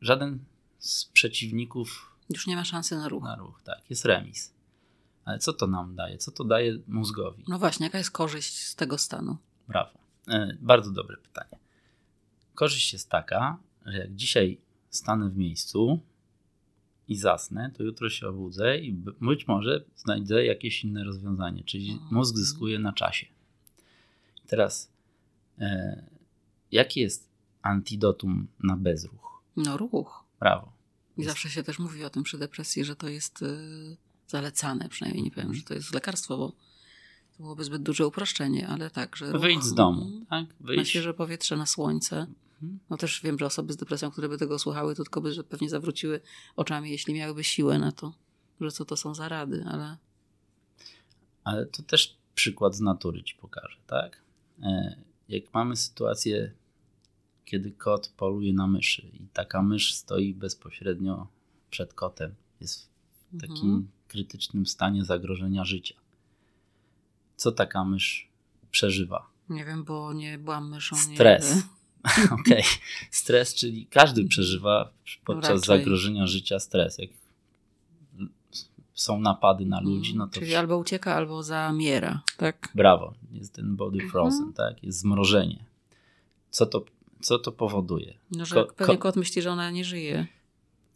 [0.00, 0.38] żaden
[0.78, 3.24] z przeciwników już nie ma szansy na ruch.
[3.24, 4.52] Na ruch, tak, jest remis.
[5.24, 6.18] Ale co to nam daje?
[6.18, 7.44] Co to daje mózgowi?
[7.48, 9.36] No właśnie, jaka jest korzyść z tego stanu?
[9.68, 9.98] Brawo.
[10.28, 11.58] E, bardzo dobre pytanie.
[12.54, 14.58] Korzyść jest taka, że jak dzisiaj
[14.90, 16.00] stanę w miejscu
[17.08, 22.14] i zasnę, to jutro się obudzę i być może znajdę jakieś inne rozwiązanie, czyli mhm.
[22.14, 23.26] mózg zyskuje na czasie.
[24.48, 24.90] Teraz
[25.60, 26.02] E,
[26.72, 27.28] jaki jest
[27.62, 29.42] antidotum na bezruch?
[29.56, 30.24] No ruch.
[30.40, 30.72] Brawo.
[31.16, 31.30] I jest...
[31.30, 33.96] zawsze się też mówi o tym przy depresji, że to jest y,
[34.26, 36.48] zalecane, przynajmniej nie powiem, że to jest lekarstwo, bo
[37.36, 40.46] to byłoby zbyt duże uproszczenie, ale tak, że ruch, Wyjdź z domu, tak?
[40.60, 40.78] Wyjdź.
[40.78, 42.26] Na świeże powietrze, na słońce.
[42.62, 42.78] Mhm.
[42.90, 45.44] No też wiem, że osoby z depresją, które by tego słuchały, to tylko by że
[45.44, 46.20] pewnie zawróciły
[46.56, 48.14] oczami, jeśli miałyby siłę na to,
[48.60, 49.96] że co to są za rady, ale...
[51.44, 54.27] Ale to też przykład z natury ci pokażę, tak?
[54.62, 54.96] E,
[55.28, 56.52] jak mamy sytuację,
[57.44, 61.26] kiedy kot poluje na myszy i taka mysz stoi bezpośrednio
[61.70, 62.88] przed kotem, jest
[63.32, 63.88] w takim mhm.
[64.08, 65.94] krytycznym stanie zagrożenia życia.
[67.36, 68.28] Co taka mysz
[68.70, 69.30] przeżywa?
[69.48, 70.96] Nie wiem, bo nie byłam myszą.
[70.96, 71.54] Stres.
[72.24, 72.40] Okej.
[72.40, 72.62] Okay.
[73.10, 74.92] Stres, czyli każdy przeżywa
[75.24, 75.66] podczas Raczej.
[75.66, 76.98] zagrożenia życia stres.
[76.98, 77.10] Jak
[78.98, 80.40] są napady na ludzi, no to...
[80.40, 82.68] Czyli albo ucieka, albo zamiera, tak?
[82.74, 84.10] Brawo, jest ten body mhm.
[84.10, 84.52] frozen, mhm.
[84.52, 84.84] tak?
[84.84, 85.64] Jest zmrożenie.
[86.50, 86.84] Co to,
[87.20, 88.18] co to powoduje?
[88.30, 90.26] No, że ko pewnie kot myśli, że ona nie żyje.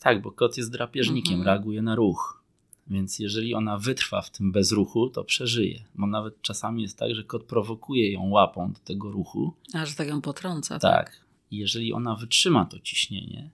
[0.01, 1.47] Tak, bo kot jest drapieżnikiem, mhm.
[1.47, 2.43] reaguje na ruch.
[2.87, 5.85] Więc jeżeli ona wytrwa w tym bezruchu, to przeżyje.
[5.95, 9.55] Bo nawet czasami jest tak, że kot prowokuje ją łapą do tego ruchu.
[9.75, 10.79] A, że tak ją potrąca.
[10.79, 11.07] Tak.
[11.07, 11.21] tak.
[11.51, 13.51] I jeżeli ona wytrzyma to ciśnienie,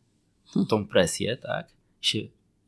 [0.68, 1.68] tą presję, tak,
[2.00, 2.18] się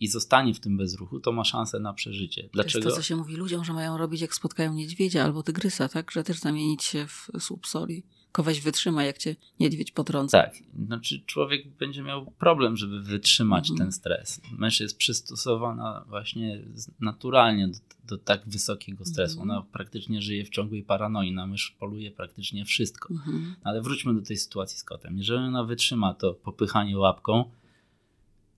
[0.01, 2.49] i zostanie w tym bezruchu, to ma szansę na przeżycie.
[2.53, 2.83] Dlaczego?
[2.83, 5.89] To jest to, co się mówi ludziom, że mają robić jak spotkają niedźwiedzia albo tygrysa,
[5.89, 6.11] tak?
[6.11, 8.03] Że też zamienić się w słup soli.
[8.33, 10.43] koweś wytrzyma, jak cię niedźwiedź potrąca.
[10.43, 10.55] Tak,
[10.87, 13.79] znaczy człowiek będzie miał problem, żeby wytrzymać mhm.
[13.79, 14.41] ten stres.
[14.59, 16.63] Mysz jest przystosowana właśnie
[17.01, 19.41] naturalnie do, do tak wysokiego stresu.
[19.41, 19.51] Mhm.
[19.51, 23.15] Ona praktycznie żyje w ciągłej paranoi, na mysz poluje praktycznie wszystko.
[23.15, 23.55] Mhm.
[23.63, 25.19] Ale wróćmy do tej sytuacji z kotem.
[25.19, 27.51] Jeżeli ona wytrzyma to popychanie łapką,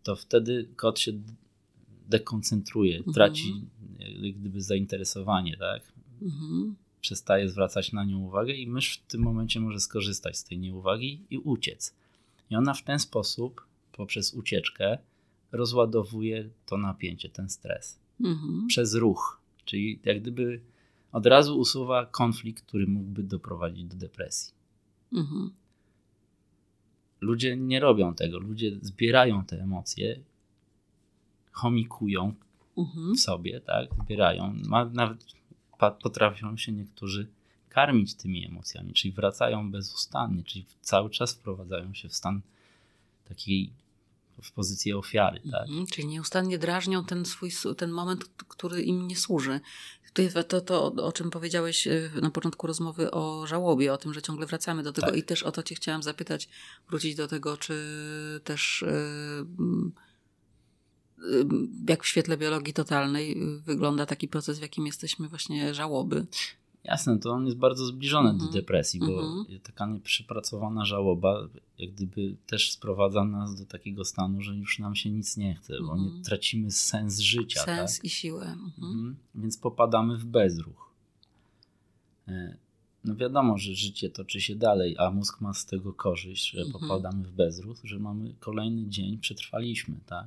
[0.02, 1.12] to wtedy kot się
[2.08, 3.14] dekoncentruje, mhm.
[3.14, 3.62] traci
[3.98, 5.92] jak gdyby zainteresowanie, tak?
[6.22, 6.76] Mhm.
[7.00, 11.20] Przestaje zwracać na nią uwagę i mysz w tym momencie może skorzystać z tej nieuwagi
[11.30, 11.94] i uciec.
[12.50, 14.98] I ona w ten sposób, poprzez ucieczkę,
[15.52, 17.98] rozładowuje to napięcie, ten stres.
[18.20, 18.66] Mhm.
[18.66, 19.40] Przez ruch.
[19.64, 20.60] Czyli jak gdyby
[21.12, 24.54] od razu usuwa konflikt, który mógłby doprowadzić do depresji.
[25.12, 25.50] Mhm.
[27.22, 28.38] Ludzie nie robią tego.
[28.38, 30.20] Ludzie zbierają te emocje,
[31.50, 32.34] chomikują
[32.78, 33.14] mhm.
[33.14, 33.88] w sobie, tak?
[34.04, 34.54] Zbierają.
[34.64, 35.24] Ma, nawet
[36.02, 37.28] potrafią się niektórzy
[37.68, 42.40] karmić tymi emocjami, czyli wracają bezustannie, czyli cały czas wprowadzają się w stan
[43.28, 43.70] takiej
[44.42, 45.40] w pozycję ofiary.
[45.50, 45.68] Tak?
[45.68, 49.60] Mhm, czyli nieustannie drażnią ten swój ten moment, który im nie służy.
[50.12, 54.22] To, to, to, o czym powiedziałeś e, na początku rozmowy o żałobie, o tym, że
[54.22, 55.16] ciągle wracamy do tego tak.
[55.16, 56.48] i też o to cię chciałam zapytać,
[56.88, 57.74] wrócić do tego, czy
[58.44, 59.46] też yy,
[61.88, 63.36] jak w świetle biologii totalnej
[63.66, 66.26] wygląda taki proces, w jakim jesteśmy właśnie żałoby.
[66.84, 68.40] Jasne, to on jest bardzo zbliżony mm -hmm.
[68.40, 68.62] do mhm.
[68.62, 69.60] depresji, bo mm -hmm.
[69.60, 75.10] taka nieprzepracowana żałoba jak gdyby też sprowadza nas do takiego stanu, że już nam się
[75.10, 75.88] nic nie chce, mm -hmm.
[75.88, 76.22] bo nie mhm.
[76.22, 77.60] tracimy sens życia.
[77.60, 78.04] Sens tak?
[78.04, 78.56] i siłę.
[78.78, 79.16] Mhm.
[79.34, 80.92] Więc popadamy w bezruch.
[82.28, 82.56] E,
[83.04, 87.24] no wiadomo, że życie toczy się dalej, a mózg ma z tego korzyść, że popadamy
[87.24, 90.26] w bezruch, że mamy kolejny dzień, przetrwaliśmy, tak?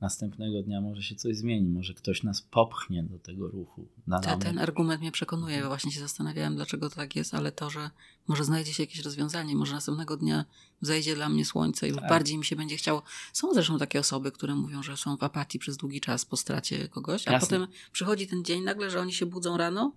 [0.00, 3.88] Następnego dnia może się coś zmieni, może ktoś nas popchnie do tego ruchu.
[4.22, 7.90] Ta, ten argument mnie przekonuje, bo właśnie się zastanawiałem, dlaczego tak jest, ale to, że
[8.28, 10.44] może znajdzie się jakieś rozwiązanie, może następnego dnia
[10.80, 12.08] zejdzie dla mnie słońce i tak.
[12.08, 13.02] bardziej mi się będzie chciało.
[13.32, 16.88] Są zresztą takie osoby, które mówią, że są w apatii przez długi czas po stracie
[16.88, 17.48] kogoś, a Jasne.
[17.48, 19.92] potem przychodzi ten dzień nagle, że oni się budzą rano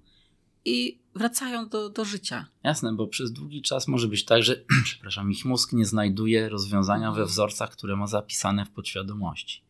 [0.66, 2.45] i wracają do, do życia.
[2.64, 7.12] Jasne, bo przez długi czas może być tak, że przepraszam, ich mózg nie znajduje rozwiązania
[7.12, 9.66] we wzorcach, które ma zapisane w podświadomości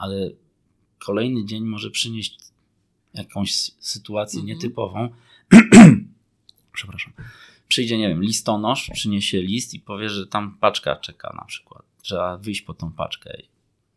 [0.00, 0.30] ale
[0.98, 2.38] kolejny dzień może przynieść
[3.14, 4.56] jakąś sytuację mhm.
[4.56, 5.08] nietypową.
[6.72, 7.12] Przepraszam.
[7.68, 11.82] Przyjdzie, nie wiem, listonosz, przyniesie list i powie, że tam paczka czeka na przykład.
[12.02, 13.36] Trzeba wyjść po tą paczkę.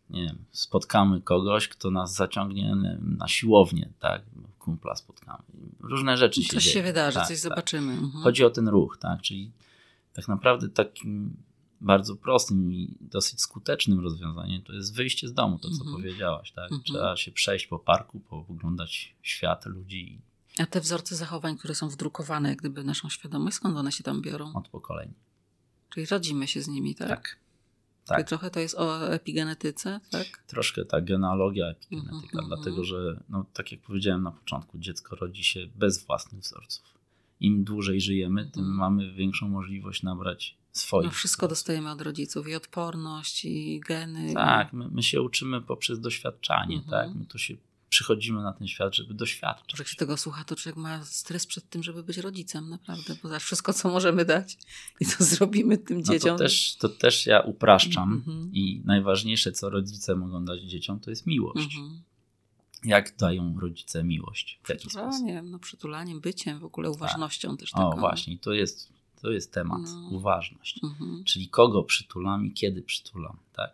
[0.10, 4.22] Nie wiem, spotkamy kogoś, kto nas zaciągnie wiem, na siłownię, tak?
[4.60, 5.44] Kumpla spotkamy.
[5.80, 7.50] Różne rzeczy coś się Coś się wydarzy, tak, coś tak.
[7.50, 7.94] zobaczymy.
[7.94, 8.24] Mhm.
[8.24, 9.22] Chodzi o ten ruch, tak?
[9.22, 9.52] Czyli
[10.14, 11.36] tak naprawdę takim
[11.84, 15.92] bardzo prostym i dosyć skutecznym rozwiązaniem to jest wyjście z domu, to co -hmm.
[15.92, 16.52] powiedziałaś.
[16.52, 16.72] Tak?
[16.72, 16.84] -hmm.
[16.84, 20.22] Trzeba się przejść po parku, pooglądać świat, ludzi.
[20.60, 24.04] A te wzorce zachowań, które są wdrukowane jak gdyby w naszą świadomość, skąd one się
[24.04, 24.54] tam biorą?
[24.54, 25.14] Od pokoleń.
[25.90, 27.10] Czyli rodzimy się z nimi, tak?
[27.10, 27.38] Tak.
[28.06, 28.18] tak.
[28.18, 30.44] Czyli trochę to jest o epigenetyce, tak?
[30.48, 32.48] Troszkę ta genealogia, epigenetyka, -hmm.
[32.48, 36.86] dlatego że, no, tak jak powiedziałem na początku, dziecko rodzi się bez własnych wzorców.
[37.40, 38.78] Im dłużej żyjemy, tym mhm.
[38.78, 41.06] mamy większą możliwość nabrać swoich.
[41.06, 44.34] No wszystko dostajemy od rodziców i odporność, i geny.
[44.34, 46.92] Tak, my, my się uczymy poprzez doświadczanie, mhm.
[46.92, 47.20] tak?
[47.20, 47.58] My to się
[47.90, 49.80] przychodzimy na ten świat, żeby doświadczać.
[49.80, 53.40] Jak się tego słucha, to człowiek ma stres przed tym, żeby być rodzicem, naprawdę, bo
[53.40, 54.58] wszystko, co możemy dać
[55.00, 56.38] i co zrobimy tym no dzieciom.
[56.38, 58.50] To też, to też ja upraszczam mhm.
[58.54, 61.76] i najważniejsze, co rodzice mogą dać dzieciom, to jest miłość.
[61.76, 62.02] Mhm.
[62.84, 64.60] Jak dają rodzice miłość?
[64.64, 65.26] W jaki sposób?
[65.44, 67.60] No, przytulaniem, byciem, w ogóle uważnością tak.
[67.60, 67.92] też taką.
[67.92, 68.94] O, właśnie, to jest
[69.24, 70.10] to jest temat, no.
[70.10, 70.84] uważność.
[70.84, 71.24] Mhm.
[71.24, 73.72] Czyli kogo przytulam i kiedy przytulam, tak?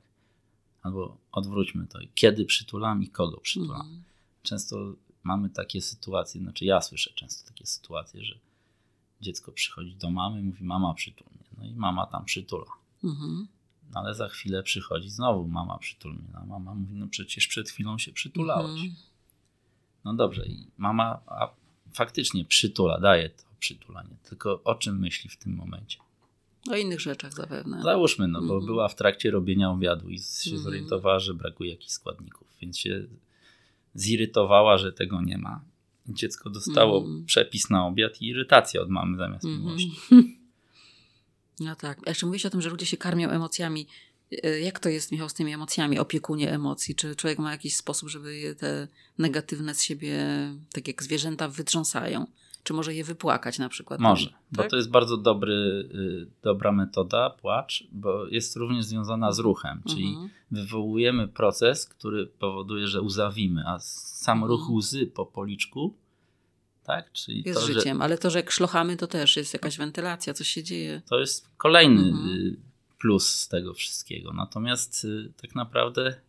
[0.84, 3.82] Albo odwróćmy to, kiedy przytulam i kogo przytulam.
[3.82, 4.04] Mhm.
[4.44, 4.94] Często
[5.24, 8.36] mamy takie sytuacje, znaczy ja słyszę często takie sytuacje, że
[9.22, 12.72] dziecko przychodzi do mamy, mówi mama przytulnie, no i mama tam przytula.
[13.04, 13.48] Mhm.
[13.94, 17.98] No ale za chwilę przychodzi znowu mama przytulnie, no mama mówi, no przecież przed chwilą
[17.98, 18.82] się przytulałeś.
[18.82, 18.96] Mhm.
[20.06, 21.22] No dobrze, i mama
[21.94, 25.98] faktycznie przytula, daje to przytulanie, tylko o czym myśli w tym momencie.
[26.72, 27.82] O innych rzeczach zapewne.
[27.84, 28.66] Załóżmy, no bo mm.
[28.66, 30.64] była w trakcie robienia obiadu i się mm.
[30.64, 33.04] zorientowała, że brakuje jakichś składników, więc się
[33.96, 35.62] zirytowała, że tego nie ma.
[36.08, 37.26] Dziecko dostało mm.
[37.26, 39.60] przepis na obiad i irytację od mamy zamiast mm.
[39.60, 39.92] miłości.
[41.60, 42.00] No tak.
[42.06, 43.88] A jeszcze mówisz o tym, że ludzie się karmią emocjami.
[44.44, 46.96] E, jak to jest, Michał, z tymi emocjami, opiekunie emocji?
[46.96, 48.88] Czy człowiek ma jakiś sposób, żeby je te
[49.18, 50.18] negatywne z siebie,
[50.72, 52.28] tak jak zwierzęta, wytrząsają?
[52.64, 54.00] Czy może je wypłakać na przykład?
[54.00, 54.38] Może, tak?
[54.52, 59.82] bo to jest bardzo dobry, y, dobra metoda, płacz, bo jest również związana z ruchem,
[59.90, 60.30] czyli mhm.
[60.52, 64.52] wywołujemy proces, który powoduje, że łzawimy, a sam mhm.
[64.52, 65.94] ruch łzy po policzku
[66.90, 67.12] Tak?
[67.12, 70.34] Czyli jest to, życiem, że ale to, że jak szlochamy, to też jest jakaś wentylacja,
[70.34, 71.02] coś się dzieje.
[71.10, 72.30] to jest kolejny Mhm.
[72.30, 72.56] y,
[73.00, 74.34] plus z tego wszystkiego.
[74.34, 76.22] Natomiast y, tak naprawdę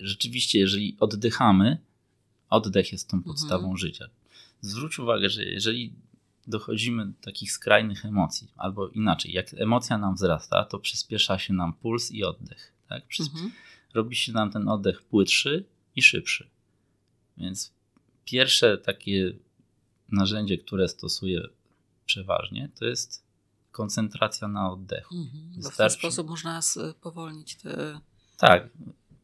[0.00, 1.78] rzeczywiście, jeżeli oddychamy,
[2.50, 3.76] oddech jest tą podstawą Mhm.
[3.76, 4.08] życia.
[4.66, 5.92] Zwróć uwagę, że jeżeli
[6.46, 11.72] dochodzimy do takich skrajnych emocji, albo inaczej, jak emocja nam wzrasta, to przyspiesza się nam
[11.72, 12.72] puls i oddech.
[12.88, 13.08] Tak?
[13.08, 13.52] Przysp- Mhm.
[13.94, 15.64] robi się nam ten oddech płytszy
[15.96, 16.48] i szybszy.
[17.38, 17.72] Więc
[18.24, 19.32] pierwsze takie
[20.08, 21.42] narzędzie, które stosuję
[22.06, 23.26] przeważnie, to jest
[23.72, 25.14] koncentracja na oddechu.
[25.16, 25.62] Mhm.
[25.72, 28.00] W ten sposób można spowolnić te
[28.36, 28.68] Tak,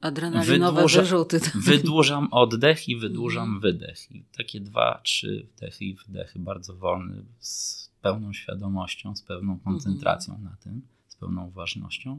[0.02, 1.40] adrenalinowe Wydłuża- wyrzuty.
[1.70, 3.60] wydłużam oddech i wydłużam Mhm.
[3.60, 4.12] wydech.
[4.12, 10.38] I takie dwa, trzy wdechy i wydechy bardzo wolne, z pełną świadomością, z pełną koncentracją
[10.38, 12.18] na tym, z pełną uważnością,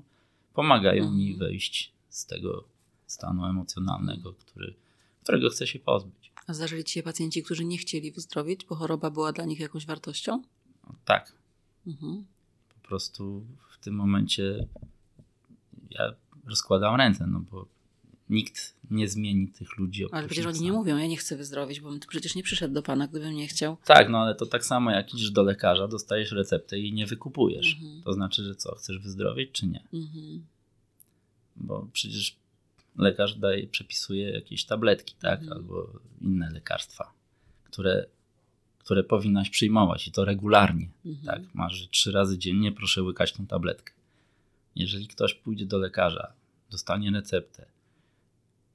[0.54, 1.40] pomagają mi Mhm.
[1.50, 2.64] wyjść z tego
[3.08, 4.74] stanu emocjonalnego, który,
[5.24, 6.32] którego chcę się pozbyć.
[6.48, 9.86] A zdarzyli ci się pacjenci, którzy nie chcieli wyzdrowieć, bo choroba była dla nich jakąś
[9.86, 10.42] wartością?
[10.88, 11.32] No, tak,
[11.88, 12.26] Mhm.
[12.82, 14.68] po prostu w tym momencie
[15.90, 16.14] ja
[16.46, 17.66] rozkładam ręce, no bo
[18.34, 20.06] nikt nie zmieni tych ludzi.
[20.12, 22.84] Ale przecież oni nie mówią, ja nie chcę wyzdrowieć, bo bym przecież nie przyszedł do
[22.84, 23.78] pana, gdybym nie chciał.
[23.86, 27.74] Tak, no ale to tak samo jak idziesz do lekarza, dostajesz receptę i nie wykupujesz.
[27.74, 28.02] Mhm.
[28.04, 29.84] To znaczy, że co, chcesz wyzdrowieć czy nie?
[29.94, 30.46] Mhm.
[31.56, 32.36] Bo przecież
[32.98, 35.40] lekarz daje, przepisuje jakieś tabletki, tak?
[35.40, 35.58] Mhm.
[35.58, 37.14] Albo inne lekarstwa,
[37.64, 38.06] które,
[38.80, 40.90] które powinnaś przyjmować i to regularnie.
[41.06, 41.26] Mhm.
[41.26, 41.56] Tak?
[41.56, 43.94] Masz trzy razy dziennie, proszę łykać tą tabletkę.
[44.76, 46.34] Jeżeli ktoś pójdzie do lekarza,
[46.72, 47.73] dostanie receptę,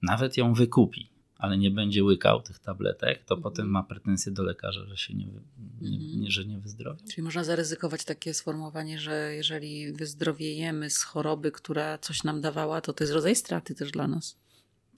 [0.03, 3.43] nawet ją wykupi, ale nie będzie łykał tych tabletek, to Mhm.
[3.43, 5.27] potem ma pretensje do lekarza, że się nie,
[5.81, 6.21] nie, Mhm.
[6.21, 7.07] nie, że nie wyzdrowił.
[7.09, 12.93] Czyli można zaryzykować takie sformułowanie, że jeżeli wyzdrowiejemy z choroby, która coś nam dawała, to
[12.93, 14.37] to jest rodzaj straty też dla nas.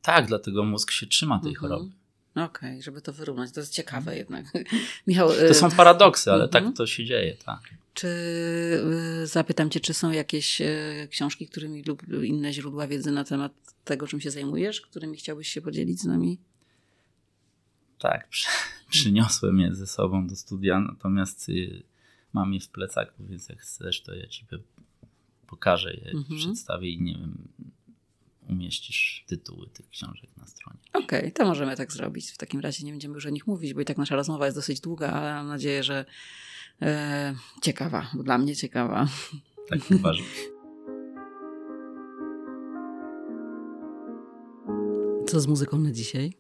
[0.03, 1.61] Tak, dlatego mózg się trzyma tej Mhm.
[1.72, 1.90] choroby.
[2.35, 3.53] Okej, żeby to wyrównać.
[3.53, 4.47] To jest ciekawe jednak.
[5.07, 5.47] Michał, Mhm.
[5.47, 6.64] To y, są paradoksy, ale Mhm.
[6.64, 7.61] tak to się dzieje, tak.
[7.95, 8.09] czy
[9.22, 13.53] y, zapytam cię, czy są jakieś y, książki, którymi lub inne źródła wiedzy na temat
[13.85, 16.39] tego, czym się zajmujesz, którymi chciałbyś się podzielić z nami?
[17.99, 18.49] Tak, przy,
[18.91, 21.47] przyniosłem je ze sobą do studia, natomiast
[22.33, 24.47] mam je w plecaku, więc jak chcesz, to ja ci
[25.47, 26.39] pokażę je, Mhm.
[26.39, 27.49] przedstawię i nie wiem,
[28.51, 30.78] umieścisz tytuły tych książek na stronie.
[30.92, 32.30] Okej, to możemy tak zrobić.
[32.30, 34.59] W takim razie nie będziemy już o nich mówić, bo i tak nasza rozmowa jest
[34.59, 36.05] dosyć długa, ale mam nadzieję, że
[36.82, 39.09] e, ciekawa, dla mnie ciekawa.
[39.68, 40.26] Tak uważam.
[45.28, 46.32] Co z muzyką na dzisiaj?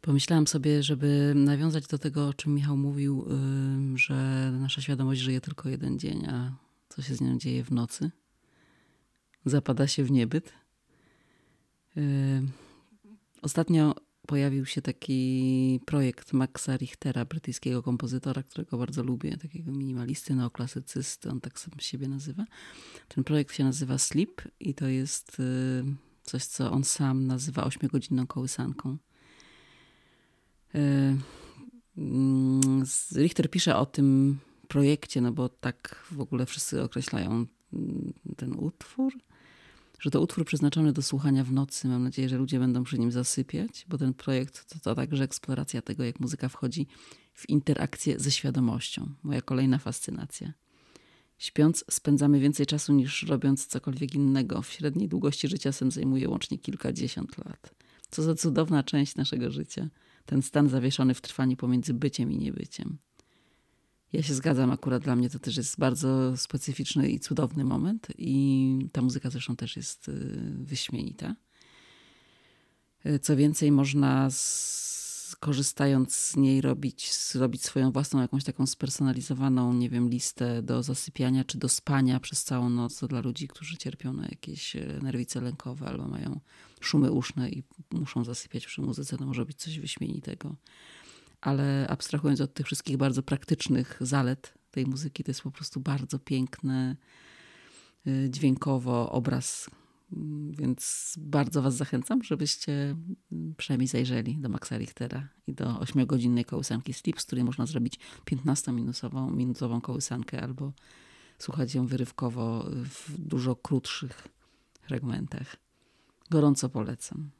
[0.00, 4.14] Pomyślałam sobie, żeby nawiązać do tego, o czym Michał mówił, ym, że
[4.60, 6.52] nasza świadomość żyje tylko jeden dzień, a
[6.88, 8.10] co się z nią dzieje w nocy?
[9.44, 10.52] Zapada się w niebyt.
[11.96, 12.52] Ym,
[13.42, 13.94] Ostatnio
[14.26, 21.40] pojawił się taki projekt Maxa Richtera, brytyjskiego kompozytora, którego bardzo lubię, takiego minimalisty, neoklasycysty, on
[21.40, 22.44] tak sam siebie nazywa.
[23.08, 25.84] Ten projekt się nazywa Sleep i to jest y,
[26.22, 28.96] coś, co on sam nazywa ośmiogodzinną kołysanką.
[30.74, 30.78] Y,
[31.98, 32.84] mm,
[33.16, 34.38] Richter pisze o tym
[34.68, 39.12] projekcie, no bo tak w ogóle wszyscy określają mm, ten utwór,
[39.98, 41.88] że to utwór przeznaczony do słuchania w nocy.
[41.88, 45.82] Mam nadzieję, że ludzie będą przy nim zasypiać, bo ten projekt to, to także eksploracja
[45.82, 46.86] tego, jak muzyka wchodzi
[47.34, 49.14] w interakcję ze świadomością.
[49.22, 50.52] Moja kolejna fascynacja.
[51.38, 54.62] Śpiąc spędzamy więcej czasu niż robiąc cokolwiek innego.
[54.62, 57.74] W średniej długości życia sen zajmuje łącznie kilkadziesiąt lat.
[58.10, 59.88] Co za cudowna część naszego życia.
[60.26, 62.98] Ten stan zawieszony w trwaniu pomiędzy byciem i niebyciem.
[64.16, 68.88] Ja się zgadzam, akurat dla mnie to też jest bardzo specyficzny i cudowny moment i
[68.92, 70.12] ta muzyka zresztą też jest y,
[70.58, 71.36] wyśmienita.
[73.06, 79.72] Y, Co więcej, można z, korzystając z niej robić, zrobić swoją własną jakąś taką spersonalizowaną,
[79.72, 83.04] nie wiem, listę do zasypiania czy do spania przez całą noc.
[83.04, 86.40] Dla ludzi, którzy cierpią na jakieś e, nerwice lękowe albo mają
[86.80, 90.56] szumy uszne i muszą zasypiać przy muzyce, to może być coś wyśmienitego
[91.46, 96.18] ale abstrahując od tych wszystkich bardzo praktycznych zalet tej muzyki, to jest po prostu bardzo
[96.18, 96.96] piękny
[98.06, 99.70] y, dźwiękowo obraz.
[100.50, 102.72] Więc bardzo Was zachęcam, żebyście
[103.32, 107.98] mm, przynajmniej zajrzeli do Maxa Richtera i do 8-godzinnej kołysanki Sleep, z której można zrobić
[108.30, 110.72] 15-minutową minutową kołysankę albo
[111.38, 114.28] słuchać ją wyrywkowo w dużo krótszych
[114.82, 115.56] fragmentach.
[116.30, 117.30] Gorąco polecam.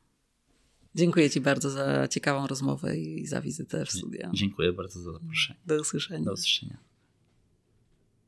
[0.97, 4.31] Dziękuję Ci bardzo za ciekawą rozmowę i za wizytę w studio.
[4.35, 5.61] Dziękuję bardzo za zaproszenie.
[5.67, 6.25] Do usłyszenia.
[6.25, 6.77] Do usłyszenia.